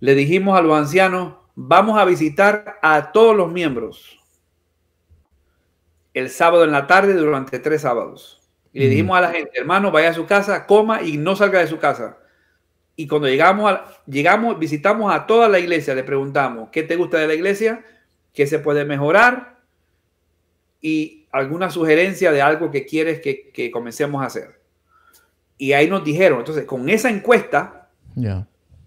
le 0.00 0.14
dijimos 0.14 0.58
a 0.58 0.62
los 0.62 0.76
ancianos, 0.76 1.34
vamos 1.54 1.98
a 1.98 2.04
visitar 2.04 2.78
a 2.82 3.12
todos 3.12 3.34
los 3.34 3.50
miembros 3.50 4.20
el 6.12 6.30
sábado 6.30 6.64
en 6.64 6.72
la 6.72 6.86
tarde 6.86 7.14
durante 7.14 7.58
tres 7.58 7.82
sábados. 7.82 8.42
Y 8.72 8.80
le 8.80 8.88
dijimos 8.88 9.16
a 9.16 9.22
la 9.22 9.30
gente, 9.30 9.58
hermano, 9.58 9.90
vaya 9.90 10.10
a 10.10 10.14
su 10.14 10.26
casa, 10.26 10.66
coma 10.66 11.02
y 11.02 11.16
no 11.16 11.34
salga 11.34 11.60
de 11.60 11.66
su 11.66 11.78
casa. 11.78 12.18
Y 12.94 13.06
cuando 13.08 13.26
llegamos, 13.26 13.72
a, 13.72 13.84
llegamos, 14.06 14.58
visitamos 14.58 15.14
a 15.14 15.26
toda 15.26 15.48
la 15.48 15.58
iglesia, 15.58 15.94
le 15.94 16.04
preguntamos, 16.04 16.68
¿qué 16.70 16.82
te 16.82 16.96
gusta 16.96 17.18
de 17.18 17.26
la 17.26 17.34
iglesia? 17.34 17.84
¿Qué 18.34 18.46
se 18.46 18.58
puede 18.58 18.84
mejorar? 18.84 19.56
y 20.80 21.26
alguna 21.32 21.68
sugerencia 21.70 22.30
de 22.30 22.42
algo 22.42 22.70
que 22.70 22.86
quieres 22.86 23.20
que, 23.20 23.70
comencemos 23.72 24.22
a 24.22 24.26
hacer. 24.26 24.55
Y 25.58 25.72
ahí 25.72 25.88
nos 25.88 26.04
dijeron, 26.04 26.40
entonces, 26.40 26.64
con 26.64 26.88
esa 26.88 27.10
encuesta, 27.10 27.88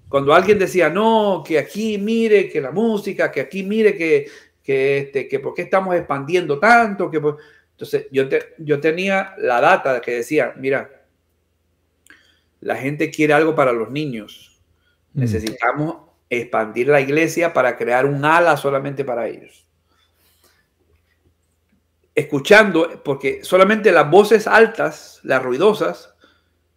cuando 0.08 0.34
alguien 0.34 0.60
decía, 0.60 0.90
no, 0.90 1.44
que 1.46 1.58
aquí 1.58 1.98
mire, 1.98 2.50
que 2.50 2.62
la 2.62 2.72
música, 2.72 3.32
que 3.32 3.42
aquí 3.42 3.64
mire, 3.64 3.96
que, 3.96 4.28
que, 4.64 5.00
este, 5.00 5.28
que 5.28 5.40
por 5.40 5.54
qué 5.54 5.64
estamos 5.64 5.96
expandiendo 5.96 6.60
tanto, 6.60 7.10
que 7.10 7.18
entonces 7.18 8.08
yo, 8.12 8.24
yo 8.58 8.80
tenía 8.80 9.34
la 9.38 9.62
data 9.62 10.02
que 10.02 10.16
decía, 10.16 10.54
mira, 10.58 11.06
la 12.62 12.76
gente 12.76 13.10
quiere 13.10 13.34
algo 13.34 13.56
para 13.56 13.72
los 13.72 13.90
niños. 13.90 14.60
Mm. 15.14 15.20
Necesitamos 15.22 15.96
expandir 16.30 16.88
la 16.90 17.02
iglesia 17.02 17.54
para 17.54 17.78
crear 17.78 18.06
un 18.06 18.24
ala 18.24 18.58
solamente 18.58 19.04
para 19.04 19.28
ellos 19.28 19.70
escuchando, 22.20 23.02
porque 23.04 23.44
solamente 23.44 23.92
las 23.92 24.10
voces 24.10 24.46
altas, 24.48 25.20
las 25.24 25.42
ruidosas, 25.42 26.09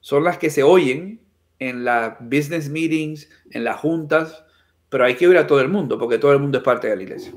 son 0.02 0.24
las 0.24 0.36
que 0.36 0.50
se 0.50 0.62
oyen 0.62 1.20
en 1.58 1.84
las 1.84 2.18
business 2.20 2.68
meetings, 2.68 3.30
en 3.52 3.64
las 3.64 3.80
juntas, 3.80 4.44
pero 4.90 5.04
hay 5.04 5.14
que 5.14 5.26
oír 5.26 5.38
a 5.38 5.46
todo 5.46 5.60
el 5.60 5.68
mundo, 5.68 5.98
porque 5.98 6.18
todo 6.18 6.32
el 6.32 6.40
mundo 6.40 6.58
es 6.58 6.64
parte 6.64 6.88
de 6.88 6.96
la 6.96 7.02
iglesia. 7.02 7.32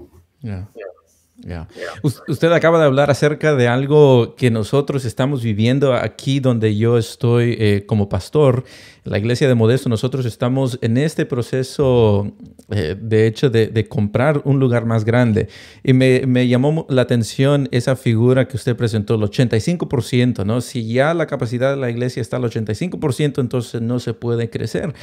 Usted 2.28 2.52
acaba 2.54 2.80
de 2.80 2.86
hablar 2.86 3.12
acerca 3.12 3.56
de 3.56 3.68
algo 3.68 4.36
que 4.36 4.50
nosotros 4.50 5.04
estamos 5.04 5.44
viviendo 5.44 5.94
aquí 5.94 6.40
donde 6.40 6.78
yo 6.78 6.98
estoy 6.98 7.58
eh, 7.60 7.84
como 7.86 8.08
pastor, 8.08 8.64
la 9.04 9.18
iglesia 9.18 9.48
de 9.48 9.54
Modesto. 9.54 9.90
Nosotros 9.90 10.26
estamos 10.26 10.80
en 10.82 10.98
este 10.98 11.26
proceso, 11.26 12.32
eh, 12.70 12.96
de 13.00 13.28
hecho, 13.28 13.50
de, 13.50 13.88
comprar 13.90 14.42
un 14.46 14.60
lugar 14.60 14.86
más 14.86 15.04
grande. 15.04 15.50
Y 15.84 15.94
me, 15.94 16.26
me, 16.26 16.48
llamó 16.48 16.88
la 16.90 17.02
atención 17.02 17.68
esa 17.72 17.96
figura 17.96 18.48
que 18.48 18.56
usted 18.56 18.76
presentó, 18.76 19.16
el 19.16 19.22
85%, 19.22 20.46
¿no? 20.46 20.62
Si 20.62 20.88
ya 20.88 21.14
la 21.14 21.28
capacidad 21.28 21.72
de 21.72 21.78
la 21.78 21.90
iglesia 21.90 22.22
está 22.22 22.38
al 22.38 22.44
85%, 22.44 23.40
entonces 23.40 23.82
no 23.82 24.00
se 24.00 24.14
puede 24.14 24.50
crecer. 24.50 24.94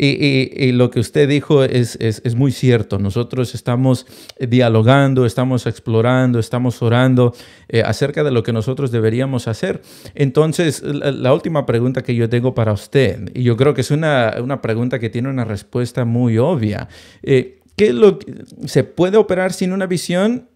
Y, 0.00 0.70
lo 0.72 0.90
que 0.90 1.00
usted 1.00 1.28
dijo 1.28 1.64
es, 1.64 1.96
es, 1.96 2.34
muy 2.36 2.52
cierto. 2.52 2.98
Nosotros 3.00 3.54
estamos 3.54 4.06
dialogando, 4.38 5.26
estamos 5.26 5.66
explorando, 5.66 6.38
estamos 6.38 6.80
orando 6.82 7.34
eh, 7.68 7.82
acerca 7.84 8.22
de 8.22 8.30
lo 8.30 8.44
que 8.44 8.52
nosotros 8.52 8.92
deberíamos 8.92 9.48
hacer. 9.48 9.82
Entonces, 10.14 10.82
la, 10.84 11.32
última 11.32 11.66
pregunta 11.66 12.02
que 12.02 12.14
yo 12.14 12.28
tengo 12.28 12.54
para 12.54 12.72
usted, 12.72 13.30
y 13.34 13.42
yo 13.42 13.56
creo 13.56 13.74
que 13.74 13.80
es 13.80 13.90
una, 13.90 14.36
una 14.40 14.62
pregunta 14.62 15.00
que 15.00 15.10
tiene 15.10 15.30
una 15.30 15.44
respuesta 15.44 16.04
muy 16.04 16.38
obvia. 16.38 16.88
Eh, 17.22 17.58
¿Qué 17.76 17.92
lo 17.92 18.18
se 18.66 18.84
puede 18.84 19.16
operar 19.16 19.52
sin 19.52 19.72
una 19.72 19.86
visión? 19.86 20.48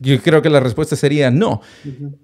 Yo 0.00 0.20
creo 0.20 0.42
que 0.42 0.50
la 0.50 0.58
respuesta 0.58 0.96
sería 0.96 1.30
no. 1.30 1.60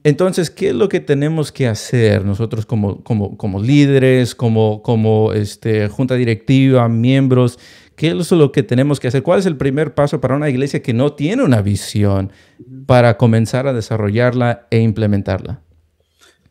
Entonces, 0.03 0.51
¿qué 0.51 0.71
es 0.71 0.75
lo 0.75 0.89
que 0.89 0.99
tenemos 0.99 1.53
que 1.53 1.69
hacer 1.69 2.25
nosotros 2.25 2.67
como, 2.67 3.05
como, 3.05 3.37
como 3.37 3.63
líderes, 3.63 4.35
como, 4.35 4.83
como 4.83 5.33
este, 5.33 5.89
junta 5.89 6.17
directiva, 6.17 6.89
miembros? 6.89 7.61
¿Qué 7.95 8.09
es 8.09 8.33
lo 8.33 8.51
que 8.51 8.63
tenemos 8.65 8.99
que 8.99 9.09
hacer? 9.09 9.23
¿Cuál 9.23 9.39
es 9.39 9.47
el 9.47 9.57
primer 9.57 9.95
paso 9.95 10.21
para 10.21 10.35
una 10.35 10.49
iglesia 10.49 10.83
que 10.83 10.93
no 10.93 11.13
tiene 11.13 11.45
una 11.45 11.63
visión 11.63 12.33
para 12.87 13.17
comenzar 13.17 13.67
a 13.67 13.73
desarrollarla 13.73 14.67
e 14.71 14.81
implementarla? 14.81 15.61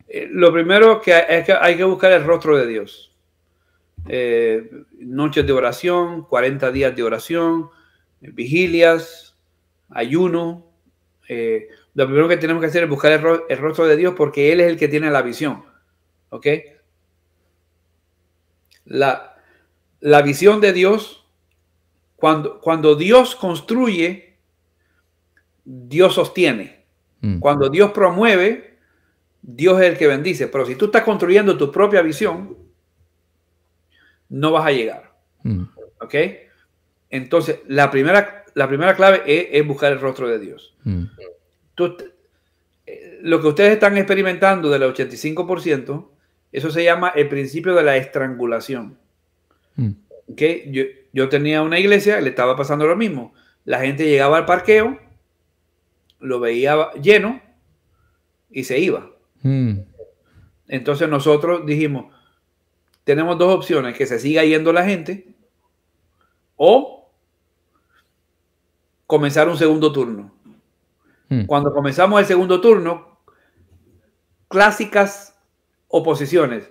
Eh, 0.07 0.27
lo 0.31 0.53
primero 0.53 1.01
que 1.01 1.13
es 1.27 1.45
que 1.45 1.53
hay 1.53 1.75
que 1.75 1.83
buscar 1.83 2.11
el 2.13 2.23
rostro 2.23 2.55
de 2.55 2.65
Dios. 2.65 3.13
Eh, 4.07 4.69
noches 4.99 5.45
de 5.45 5.51
oración, 5.51 6.23
40 6.23 6.71
días 6.71 6.95
de 6.95 7.03
oración, 7.03 7.69
vigilias, 8.21 9.35
ayuno, 9.89 10.68
eh, 11.29 11.69
lo 11.93 12.05
primero 12.07 12.27
que 12.27 12.37
tenemos 12.37 12.59
que 12.59 12.67
hacer 12.67 12.83
es 12.83 12.89
buscar 12.89 13.11
el, 13.11 13.57
rostro 13.59 13.85
de 13.85 13.95
Dios 13.95 14.15
porque 14.17 14.51
Él 14.51 14.59
es 14.61 14.67
el 14.67 14.77
que 14.77 14.87
tiene 14.87 15.11
la 15.11 15.21
visión. 15.21 15.63
¿Ok? 16.29 16.47
La, 18.85 19.37
la 19.99 20.21
visión 20.23 20.59
de 20.59 20.73
Dios, 20.73 21.27
cuando, 22.15 22.59
cuando 22.59 22.95
Dios 22.95 23.35
construye, 23.35 24.37
Dios 25.63 26.15
sostiene. 26.15 26.85
Mm. 27.21 27.39
Cuando 27.39 27.69
Dios 27.69 27.91
promueve, 27.91 28.79
Dios 29.43 29.79
es 29.81 29.87
el 29.87 29.97
que 29.97 30.07
bendice. 30.07 30.47
Pero 30.47 30.65
si 30.65 30.75
tú 30.75 30.85
estás 30.85 31.03
construyendo 31.03 31.57
tu 31.57 31.71
propia 31.71 32.01
visión, 32.01 32.57
no 34.29 34.51
vas 34.51 34.65
a 34.65 34.71
llegar. 34.71 35.13
Mm. 35.43 35.63
¿Ok? 36.01 36.15
Entonces, 37.11 37.59
la 37.67 37.91
primera, 37.91 38.45
la 38.59 38.67
primera 38.67 38.93
clave 38.93 39.23
es, 39.25 39.65
buscar 39.65 39.93
el 39.93 40.01
rostro 40.01 40.27
de 40.27 40.37
Dios. 40.37 40.75
Mm. 40.83 41.03
Eh, 42.85 43.19
lo 43.21 43.39
que 43.39 43.47
ustedes 43.47 43.71
están 43.71 43.95
experimentando 43.95 44.69
del 44.69 44.81
85%, 44.81 46.09
eso 46.51 46.69
se 46.69 46.83
llama 46.83 47.13
el 47.15 47.29
principio 47.29 47.73
de 47.73 47.83
la 47.83 47.95
estrangulación. 47.95 48.97
¿Okay? 50.27 50.65
Yo, 50.73 50.83
yo 51.13 51.29
tenía 51.29 51.61
una 51.61 51.79
iglesia, 51.79 52.19
le 52.19 52.31
estaba 52.31 52.57
pasando 52.57 52.85
lo 52.85 52.97
mismo. 52.97 53.33
La 53.63 53.79
gente 53.79 54.09
llegaba 54.09 54.35
al 54.35 54.45
parqueo, 54.45 54.99
lo 56.19 56.41
veía 56.41 56.91
lleno 57.01 57.41
y 58.51 58.65
se 58.65 58.77
iba. 58.77 59.09
Hmm. 59.41 59.83
Entonces 60.67 61.07
nosotros 61.07 61.65
dijimos, 61.65 62.13
tenemos 63.05 63.37
dos 63.37 63.55
opciones, 63.55 63.95
que 63.95 64.05
se 64.05 64.19
siga 64.19 64.43
yendo 64.43 64.73
la 64.73 64.83
gente 64.83 65.29
o 66.57 66.98
comenzar 69.09 69.49
un 69.49 69.57
segundo 69.57 69.91
turno. 69.91 70.31
Hmm. 71.29 71.47
Cuando 71.47 71.73
comenzamos 71.73 72.19
el 72.19 72.27
segundo 72.27 72.61
turno, 72.61 73.17
clásicas 74.47 75.35
oposiciones, 75.87 76.69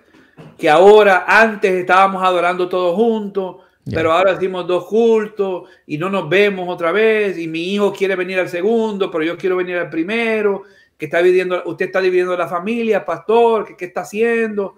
que 0.57 0.69
ahora 0.69 1.25
antes 1.27 1.69
estábamos 1.73 2.23
adorando 2.23 2.69
todos 2.69 2.95
juntos, 2.95 3.57
pero 3.83 4.13
ahora 4.13 4.31
hicimos 4.31 4.65
dos 4.65 4.85
cultos 4.85 5.69
y 5.85 5.97
no 5.97 6.09
nos 6.09 6.29
vemos 6.29 6.69
otra 6.69 6.93
vez 6.93 7.37
y 7.37 7.45
mi 7.49 7.73
hijo 7.73 7.91
quiere 7.91 8.15
venir 8.15 8.39
al 8.39 8.47
segundo, 8.47 9.11
pero 9.11 9.25
yo 9.25 9.37
quiero 9.37 9.57
venir 9.57 9.75
al 9.75 9.89
primero, 9.89 10.63
que 10.97 11.07
está 11.07 11.21
dividiendo, 11.21 11.61
usted 11.65 11.87
está 11.87 11.99
dividiendo 11.99 12.37
la 12.37 12.47
familia, 12.47 13.03
pastor, 13.03 13.75
¿qué, 13.75 13.83
está 13.83 14.01
haciendo? 14.01 14.77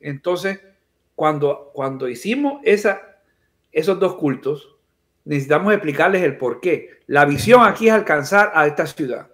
Entonces, 0.00 0.58
cuando, 1.14 1.70
cuando 1.74 2.08
hicimos 2.08 2.62
esa, 2.64 3.18
esos 3.72 4.00
dos 4.00 4.14
cultos, 4.14 4.77
necesitamos 5.28 5.72
explicarles 5.72 6.22
el 6.22 6.36
por 6.36 6.60
qué. 6.60 7.00
La 7.06 7.24
visión 7.24 7.62
aquí 7.64 7.88
es 7.88 7.94
alcanzar 7.94 8.50
a 8.54 8.66
esta 8.66 8.86
ciudad. 8.86 9.28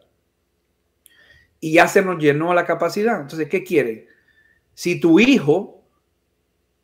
Y 1.60 1.72
ya 1.72 1.88
se 1.88 2.02
nos 2.02 2.18
llenó 2.18 2.52
la 2.52 2.66
capacidad. 2.66 3.20
Entonces, 3.20 3.48
¿qué 3.48 3.64
quiere? 3.64 4.08
Si 4.74 5.00
tu 5.00 5.18
hijo, 5.18 5.82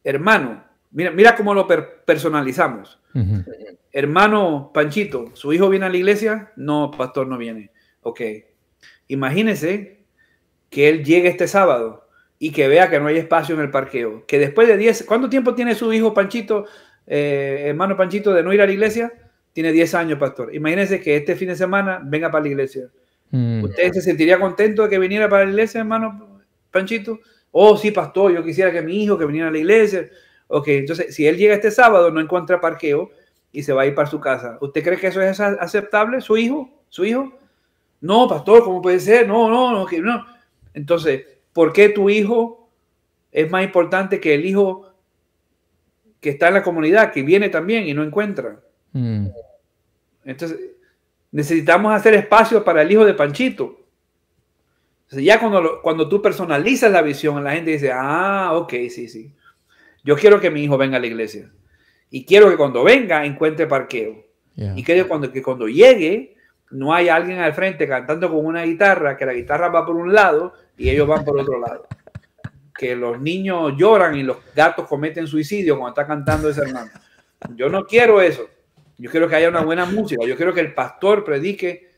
hermano, 0.02 0.64
Mira, 0.92 1.12
mira 1.12 1.36
cómo 1.36 1.54
lo 1.54 1.66
personalizamos. 2.04 2.98
Hermano 3.92 4.70
Panchito, 4.74 5.30
¿su 5.34 5.52
hijo 5.52 5.68
viene 5.68 5.86
a 5.86 5.88
la 5.88 5.96
iglesia? 5.96 6.52
No, 6.56 6.90
pastor, 6.90 7.26
no 7.26 7.38
viene. 7.38 7.70
Ok. 8.02 8.20
Imagínese 9.08 10.04
que 10.68 10.88
él 10.88 11.04
llegue 11.04 11.28
este 11.28 11.48
sábado 11.48 12.08
y 12.38 12.52
que 12.52 12.68
vea 12.68 12.90
que 12.90 12.98
no 12.98 13.06
hay 13.06 13.18
espacio 13.18 13.54
en 13.54 13.60
el 13.60 13.70
parqueo. 13.70 14.26
Que 14.26 14.38
después 14.38 14.66
de 14.66 14.76
10, 14.76 15.04
¿cuánto 15.04 15.28
tiempo 15.28 15.54
tiene 15.54 15.74
su 15.74 15.92
hijo 15.92 16.14
Panchito, 16.14 16.66
eh, 17.12 17.64
hermano 17.66 17.96
Panchito, 17.96 18.32
de 18.32 18.44
no 18.44 18.52
ir 18.52 18.62
a 18.62 18.66
la 18.66 18.72
iglesia? 18.72 19.12
Tiene 19.52 19.72
10 19.72 19.94
años, 19.96 20.18
pastor. 20.18 20.54
Imagínese 20.54 21.00
que 21.00 21.16
este 21.16 21.34
fin 21.34 21.48
de 21.48 21.56
semana 21.56 22.00
venga 22.04 22.30
para 22.30 22.44
la 22.44 22.50
iglesia. 22.50 22.88
Mm. 23.32 23.64
¿Usted 23.64 23.92
se 23.94 24.00
sentiría 24.00 24.38
contento 24.38 24.84
de 24.84 24.88
que 24.88 24.98
viniera 25.00 25.28
para 25.28 25.44
la 25.44 25.50
iglesia, 25.50 25.80
hermano 25.80 26.40
Panchito? 26.70 27.18
Oh, 27.50 27.76
sí, 27.76 27.90
pastor, 27.90 28.32
yo 28.32 28.44
quisiera 28.44 28.70
que 28.70 28.80
mi 28.80 29.02
hijo 29.02 29.18
que 29.18 29.26
viniera 29.26 29.48
a 29.48 29.50
la 29.50 29.58
iglesia. 29.58 30.08
Ok, 30.46 30.68
entonces 30.68 31.12
si 31.12 31.26
él 31.26 31.36
llega 31.36 31.54
este 31.54 31.72
sábado, 31.72 32.12
no 32.12 32.20
encuentra 32.20 32.60
parqueo 32.60 33.10
y 33.50 33.64
se 33.64 33.72
va 33.72 33.82
a 33.82 33.86
ir 33.86 33.94
para 33.96 34.08
su 34.08 34.20
casa. 34.20 34.56
¿Usted 34.60 34.84
cree 34.84 34.96
que 34.96 35.08
eso 35.08 35.20
es 35.20 35.40
aceptable? 35.40 36.20
¿Su 36.20 36.36
hijo? 36.36 36.70
¿Su 36.88 37.04
hijo? 37.04 37.36
No, 38.00 38.28
pastor, 38.28 38.62
¿cómo 38.62 38.80
puede 38.80 39.00
ser? 39.00 39.26
No, 39.26 39.50
no, 39.50 39.73
no, 39.73 39.86
no. 40.00 40.26
Entonces, 40.75 41.25
¿por 41.52 41.73
qué 41.73 41.88
tu 41.88 42.08
hijo 42.08 42.70
es 43.32 43.50
más 43.50 43.64
importante 43.64 44.20
que 44.20 44.34
el 44.34 44.46
hijo 44.46 44.89
que 46.21 46.30
está 46.30 46.49
en 46.49 46.54
la 46.54 46.63
comunidad, 46.63 47.13
que 47.13 47.23
viene 47.23 47.49
también 47.49 47.87
y 47.89 47.95
no 47.95 48.02
encuentra? 48.02 48.61
Mm. 48.93 49.26
Entonces, 50.25 50.59
necesitamos 51.33 51.93
hacer 51.93 52.15
espacio 52.15 52.65
para 52.65 52.83
el 52.83 52.93
hijo 52.93 53.04
de 53.04 53.15
Panchito. 53.15 53.78
Entonces, 55.04 55.25
ya 55.25 55.41
cuando, 55.41 55.80
cuando 55.83 56.09
tú 56.09 56.23
personalizas 56.23 56.93
la 56.93 57.02
visión, 57.02 57.43
la 57.43 57.52
gente 57.52 57.73
dice, 57.73 57.91
ah, 57.93 58.50
ok, 58.54 58.73
sí, 58.89 59.09
sí. 59.09 59.35
Yo 60.04 60.17
quiero 60.17 60.41
que 60.41 60.50
mi 60.50 60.63
hijo 60.63 60.78
venga 60.78 60.97
a 60.97 61.00
la 61.00 61.06
iglesia. 61.06 61.50
Y 62.11 62.25
quiero 62.25 62.50
que 62.50 62.56
cuando 62.56 62.85
venga 62.85 63.25
encuentre 63.25 63.67
parqueo. 63.67 64.25
Y 64.76 64.85
quiero 64.85 65.09
cuando, 65.09 65.33
que 65.33 65.43
cuando 65.43 65.69
llegue 65.69 66.37
no 66.71 66.95
haya 66.95 67.17
alguien 67.17 67.39
al 67.39 67.54
frente 67.54 67.89
cantando 67.89 68.28
con 68.28 68.45
una 68.45 68.63
guitarra, 68.63 69.17
que 69.17 69.26
la 69.26 69.33
guitarra 69.33 69.69
va 69.69 69.87
por 69.87 69.97
un 69.97 70.13
lado 70.13 70.52
y 70.76 70.91
ellos 70.91 71.09
van 71.09 71.25
por 71.25 71.39
otro 71.39 71.59
lado. 71.59 71.87
Que 72.80 72.97
los 72.97 73.21
niños 73.21 73.75
lloran 73.76 74.16
y 74.16 74.23
los 74.23 74.38
gatos 74.54 74.88
cometen 74.88 75.26
suicidio 75.26 75.76
cuando 75.76 75.90
está 75.90 76.06
cantando 76.06 76.49
ese 76.49 76.62
hermano. 76.62 76.90
Yo 77.54 77.69
no 77.69 77.84
quiero 77.84 78.23
eso. 78.23 78.49
Yo 78.97 79.10
quiero 79.10 79.28
que 79.28 79.36
haya 79.36 79.50
una 79.50 79.60
buena 79.60 79.84
música. 79.84 80.25
Yo 80.26 80.34
quiero 80.34 80.54
que 80.54 80.60
el 80.60 80.73
pastor 80.73 81.23
predique 81.23 81.90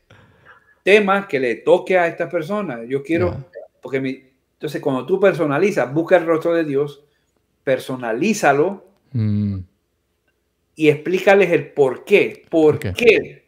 temas 0.83 1.25
que 1.27 1.39
le 1.39 1.55
toque 1.55 1.97
a 1.97 2.07
estas 2.07 2.29
personas. 2.29 2.81
Yo 2.87 3.01
quiero, 3.01 3.45
porque 3.81 4.01
mi, 4.01 4.23
entonces 4.63 4.81
cuando 4.81 5.05
tú 5.05 5.19
personalizas, 5.19 5.93
busca 5.93 6.17
el 6.17 6.25
rostro 6.25 6.53
de 6.53 6.63
Dios, 6.63 7.03
personalízalo 7.63 8.85
mm. 9.11 9.59
y 10.75 10.89
explícales 10.89 11.51
el 11.51 11.71
por 11.71 12.05
qué. 12.05 12.45
¿Por 12.49 12.79
qué? 12.79 13.43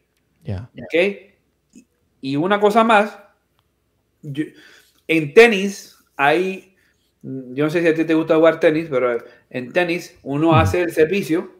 Y 2.21 2.35
una 2.35 2.59
cosa 2.59 2.83
más, 2.83 3.17
en 5.07 5.33
tenis 5.33 5.97
hay, 6.17 6.74
yo 7.25 7.63
no 7.63 7.69
sé 7.71 7.81
si 7.81 7.87
a 7.87 7.95
ti 7.95 8.05
te 8.05 8.13
gusta 8.13 8.35
jugar 8.35 8.59
tenis, 8.59 8.87
pero 8.87 9.17
en 9.49 9.73
tenis 9.73 10.15
uno 10.21 10.55
hace 10.55 10.81
el 10.81 10.91
servicio 10.91 11.55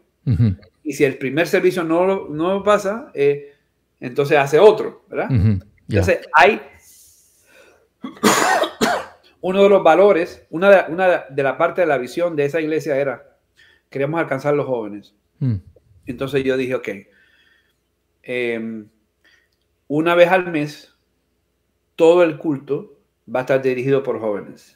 y 0.84 0.94
si 0.94 1.04
el 1.04 1.18
primer 1.18 1.48
servicio 1.48 1.84
no, 1.84 2.28
no 2.30 2.62
pasa, 2.62 3.12
eh, 3.16 3.54
entonces 4.00 4.38
hace 4.38 4.60
otro, 4.60 5.04
¿verdad? 5.10 5.30
Entonces 5.88 6.20
hay 6.34 6.62
uno 9.42 9.64
de 9.64 9.70
los 9.70 9.84
valores, 9.84 10.46
una 10.52 10.70
de, 10.70 10.94
una 10.94 11.26
de 11.30 11.44
la 11.44 11.58
parte 11.58 11.82
de 11.82 11.88
la 11.88 11.98
visión 11.98 12.36
de 12.36 12.46
esa 12.46 12.62
iglesia 12.62 12.98
era, 12.98 13.36
queremos 13.90 14.20
alcanzar 14.20 14.54
a 14.54 14.58
los 14.58 14.68
jóvenes. 14.68 15.16
Hmm. 15.40 15.56
Entonces 16.06 16.44
yo 16.44 16.58
dije, 16.58 16.76
ok, 16.76 16.90
em, 18.22 18.88
una 19.88 20.14
vez 20.14 20.30
al 20.30 20.52
mes, 20.52 20.94
todo 21.96 22.22
el 22.22 22.38
culto 22.38 23.00
va 23.34 23.40
a 23.40 23.44
estar 23.44 23.62
dirigido 23.64 24.04
por 24.04 24.20
jóvenes. 24.20 24.75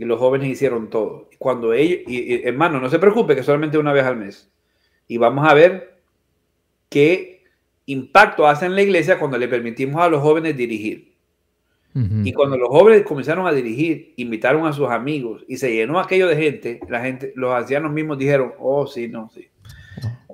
Y 0.00 0.06
los 0.06 0.18
jóvenes 0.18 0.48
hicieron 0.48 0.88
todo. 0.88 1.28
Cuando 1.38 1.74
ellos, 1.74 1.98
y, 2.06 2.42
hermano, 2.48 2.80
no 2.80 2.88
se 2.88 2.98
preocupe 2.98 3.36
que 3.36 3.42
solamente 3.42 3.76
una 3.76 3.92
vez 3.92 4.04
al 4.04 4.16
mes. 4.16 4.50
Y 5.06 5.18
vamos 5.18 5.46
a 5.46 5.52
ver 5.52 6.00
qué 6.88 7.44
impacto 7.84 8.46
hace 8.46 8.64
en 8.64 8.76
la 8.76 8.80
iglesia 8.80 9.18
cuando 9.18 9.36
le 9.36 9.46
permitimos 9.46 10.00
a 10.00 10.08
los 10.08 10.22
jóvenes 10.22 10.56
dirigir. 10.56 11.12
Y 11.92 12.32
cuando 12.32 12.56
los 12.56 12.70
jóvenes 12.70 13.02
comenzaron 13.02 13.46
a 13.46 13.52
dirigir, 13.52 14.14
invitaron 14.16 14.66
a 14.66 14.72
sus 14.72 14.88
amigos 14.88 15.44
y 15.46 15.58
se 15.58 15.70
llenó 15.70 16.00
aquello 16.00 16.28
de 16.28 16.36
gente, 16.36 16.80
la 16.88 17.02
gente, 17.02 17.34
los 17.36 17.52
ancianos 17.52 17.92
mismos 17.92 18.16
dijeron, 18.16 18.54
oh, 18.58 18.86
sí, 18.86 19.06
no, 19.06 19.28
sí. 19.28 19.48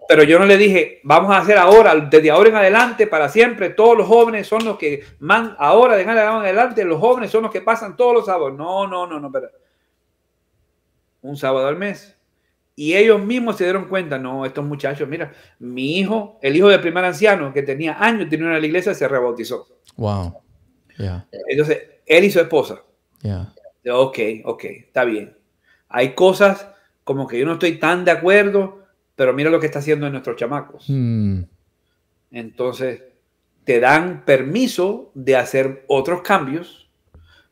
Pero 0.08 0.22
yo 0.22 0.38
no 0.38 0.46
le 0.46 0.56
dije, 0.56 1.00
vamos 1.02 1.34
a 1.34 1.38
hacer 1.38 1.58
ahora, 1.58 1.94
desde 1.94 2.30
ahora 2.30 2.48
en 2.50 2.56
adelante, 2.56 3.06
para 3.06 3.28
siempre, 3.28 3.70
todos 3.70 3.98
los 3.98 4.06
jóvenes 4.06 4.46
son 4.46 4.64
los 4.64 4.78
que 4.78 5.02
man, 5.18 5.56
ahora 5.58 5.96
de 5.96 6.02
en 6.02 6.10
adelante, 6.10 6.84
los 6.84 7.00
jóvenes 7.00 7.30
son 7.30 7.42
los 7.42 7.50
que 7.50 7.60
pasan 7.60 7.96
todos 7.96 8.14
los 8.14 8.26
sábados. 8.26 8.56
No, 8.56 8.86
no, 8.86 9.06
no, 9.06 9.18
no, 9.18 9.32
pero 9.32 9.50
un 11.22 11.36
sábado 11.36 11.66
al 11.66 11.76
mes. 11.76 12.16
Y 12.78 12.94
ellos 12.94 13.20
mismos 13.20 13.56
se 13.56 13.64
dieron 13.64 13.86
cuenta, 13.88 14.18
no, 14.18 14.44
estos 14.44 14.64
muchachos, 14.64 15.08
mira, 15.08 15.32
mi 15.58 15.98
hijo, 15.98 16.38
el 16.42 16.54
hijo 16.54 16.68
del 16.68 16.80
primer 16.80 17.04
anciano 17.04 17.52
que 17.52 17.62
tenía 17.62 17.96
años, 17.98 18.28
tenía 18.28 18.46
una 18.46 18.58
la 18.58 18.66
iglesia, 18.66 18.94
se 18.94 19.08
rebautizó. 19.08 19.66
Wow. 19.96 20.42
Entonces, 21.48 21.82
él 22.04 22.24
y 22.24 22.30
su 22.30 22.38
esposa. 22.38 22.82
Ok, 23.90 24.18
ok, 24.44 24.64
está 24.64 25.04
bien. 25.04 25.36
Hay 25.88 26.14
cosas 26.14 26.68
como 27.02 27.26
que 27.26 27.38
yo 27.38 27.46
no 27.46 27.54
estoy 27.54 27.78
tan 27.78 28.04
de 28.04 28.10
acuerdo, 28.10 28.85
pero 29.16 29.32
mira 29.32 29.50
lo 29.50 29.58
que 29.58 29.66
está 29.66 29.80
haciendo 29.80 30.06
en 30.06 30.12
nuestros 30.12 30.36
chamacos. 30.36 30.84
Hmm. 30.88 31.42
Entonces, 32.30 33.02
te 33.64 33.80
dan 33.80 34.24
permiso 34.24 35.10
de 35.14 35.36
hacer 35.36 35.84
otros 35.88 36.22
cambios 36.22 36.88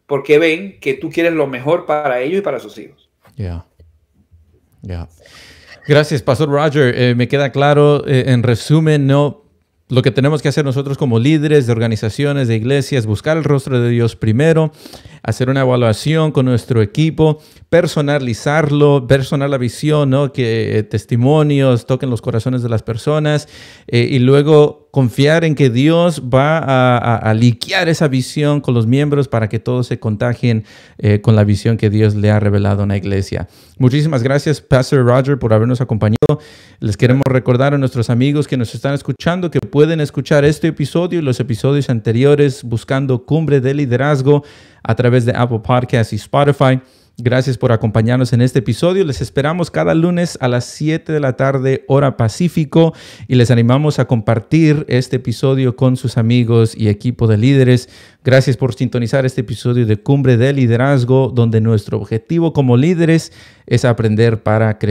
porque 0.06 0.38
ven 0.38 0.78
que 0.80 0.94
tú 0.94 1.10
quieres 1.10 1.32
lo 1.32 1.46
mejor 1.46 1.86
para 1.86 2.20
ellos 2.20 2.38
y 2.38 2.42
para 2.42 2.60
sus 2.60 2.78
hijos. 2.78 3.10
Ya. 3.36 3.66
Ya. 4.82 5.08
Gracias, 5.88 6.22
Pastor 6.22 6.50
Roger. 6.50 6.94
Eh, 6.96 7.14
me 7.14 7.26
queda 7.28 7.50
claro, 7.50 8.06
eh, 8.06 8.24
en 8.28 8.42
resumen, 8.42 9.06
no 9.06 9.44
lo 9.88 10.02
que 10.02 10.10
tenemos 10.10 10.40
que 10.40 10.48
hacer 10.48 10.64
nosotros 10.64 10.96
como 10.96 11.18
líderes 11.18 11.66
de 11.66 11.72
organizaciones, 11.72 12.48
de 12.48 12.56
iglesias, 12.56 13.06
buscar 13.06 13.36
el 13.36 13.44
rostro 13.44 13.80
de 13.80 13.90
Dios 13.90 14.16
primero, 14.16 14.72
hacer 15.24 15.48
una 15.48 15.62
evaluación 15.62 16.32
con 16.32 16.46
nuestro 16.46 16.82
equipo, 16.82 17.40
personalizarlo, 17.70 19.06
personalizar 19.06 19.50
la 19.50 19.58
visión, 19.58 20.10
¿no? 20.10 20.32
que 20.32 20.78
eh, 20.78 20.82
testimonios 20.82 21.86
toquen 21.86 22.10
los 22.10 22.22
corazones 22.22 22.62
de 22.62 22.68
las 22.68 22.82
personas 22.82 23.48
eh, 23.88 24.06
y 24.10 24.18
luego 24.20 24.84
confiar 24.92 25.44
en 25.44 25.56
que 25.56 25.70
Dios 25.70 26.22
va 26.32 26.58
a, 26.58 27.16
a, 27.16 27.34
liquear 27.34 27.88
esa 27.88 28.06
visión 28.06 28.60
con 28.60 28.74
los 28.74 28.86
miembros 28.86 29.26
para 29.26 29.48
que 29.48 29.58
todos 29.58 29.88
se 29.88 29.98
contagien 29.98 30.64
eh, 30.98 31.20
con 31.20 31.34
la 31.34 31.42
visión 31.42 31.76
que 31.76 31.90
Dios 31.90 32.14
le 32.14 32.30
ha 32.30 32.38
revelado 32.38 32.84
en 32.84 32.90
la 32.90 32.96
iglesia. 32.96 33.48
Muchísimas 33.76 34.22
gracias, 34.22 34.60
Pastor 34.60 35.04
Roger, 35.04 35.36
por 35.36 35.52
habernos 35.52 35.80
acompañado. 35.80 36.38
Les 36.78 36.96
queremos 36.96 37.24
recordar 37.28 37.74
a 37.74 37.78
nuestros 37.78 38.08
amigos 38.08 38.46
que 38.46 38.56
nos 38.56 38.72
están 38.72 38.94
escuchando 38.94 39.50
que 39.50 39.58
pueden 39.58 40.00
escuchar 40.00 40.44
este 40.44 40.68
episodio 40.68 41.18
y 41.18 41.22
los 41.22 41.40
episodios 41.40 41.90
anteriores 41.90 42.62
buscando 42.62 43.24
Cumbre 43.24 43.60
de 43.60 43.74
Liderazgo 43.74 44.44
a 44.84 44.94
través 44.94 45.24
de 45.24 45.32
Apple 45.34 45.60
Podcasts 45.64 46.12
y 46.12 46.16
Spotify. 46.16 46.80
Gracias 47.16 47.56
por 47.56 47.70
acompañarnos 47.70 48.32
en 48.32 48.42
este 48.42 48.58
episodio. 48.58 49.04
Les 49.04 49.20
esperamos 49.20 49.70
cada 49.70 49.94
lunes 49.94 50.36
a 50.40 50.48
las 50.48 50.64
7 50.64 51.12
de 51.12 51.20
la 51.20 51.34
tarde, 51.34 51.84
hora 51.86 52.16
Pacífico, 52.16 52.92
y 53.28 53.36
les 53.36 53.52
animamos 53.52 54.00
a 54.00 54.06
compartir 54.06 54.84
este 54.88 55.16
episodio 55.16 55.76
con 55.76 55.96
sus 55.96 56.18
amigos 56.18 56.74
y 56.76 56.88
equipo 56.88 57.28
de 57.28 57.38
líderes. 57.38 57.88
Gracias 58.24 58.56
por 58.56 58.74
sintonizar 58.74 59.24
este 59.24 59.42
episodio 59.42 59.86
de 59.86 59.96
Cumbre 59.96 60.36
de 60.36 60.52
Liderazgo, 60.52 61.30
donde 61.32 61.60
nuestro 61.60 61.98
objetivo 61.98 62.52
como 62.52 62.76
líderes 62.76 63.30
es 63.66 63.84
aprender 63.84 64.42
para 64.42 64.76
crecer 64.78 64.82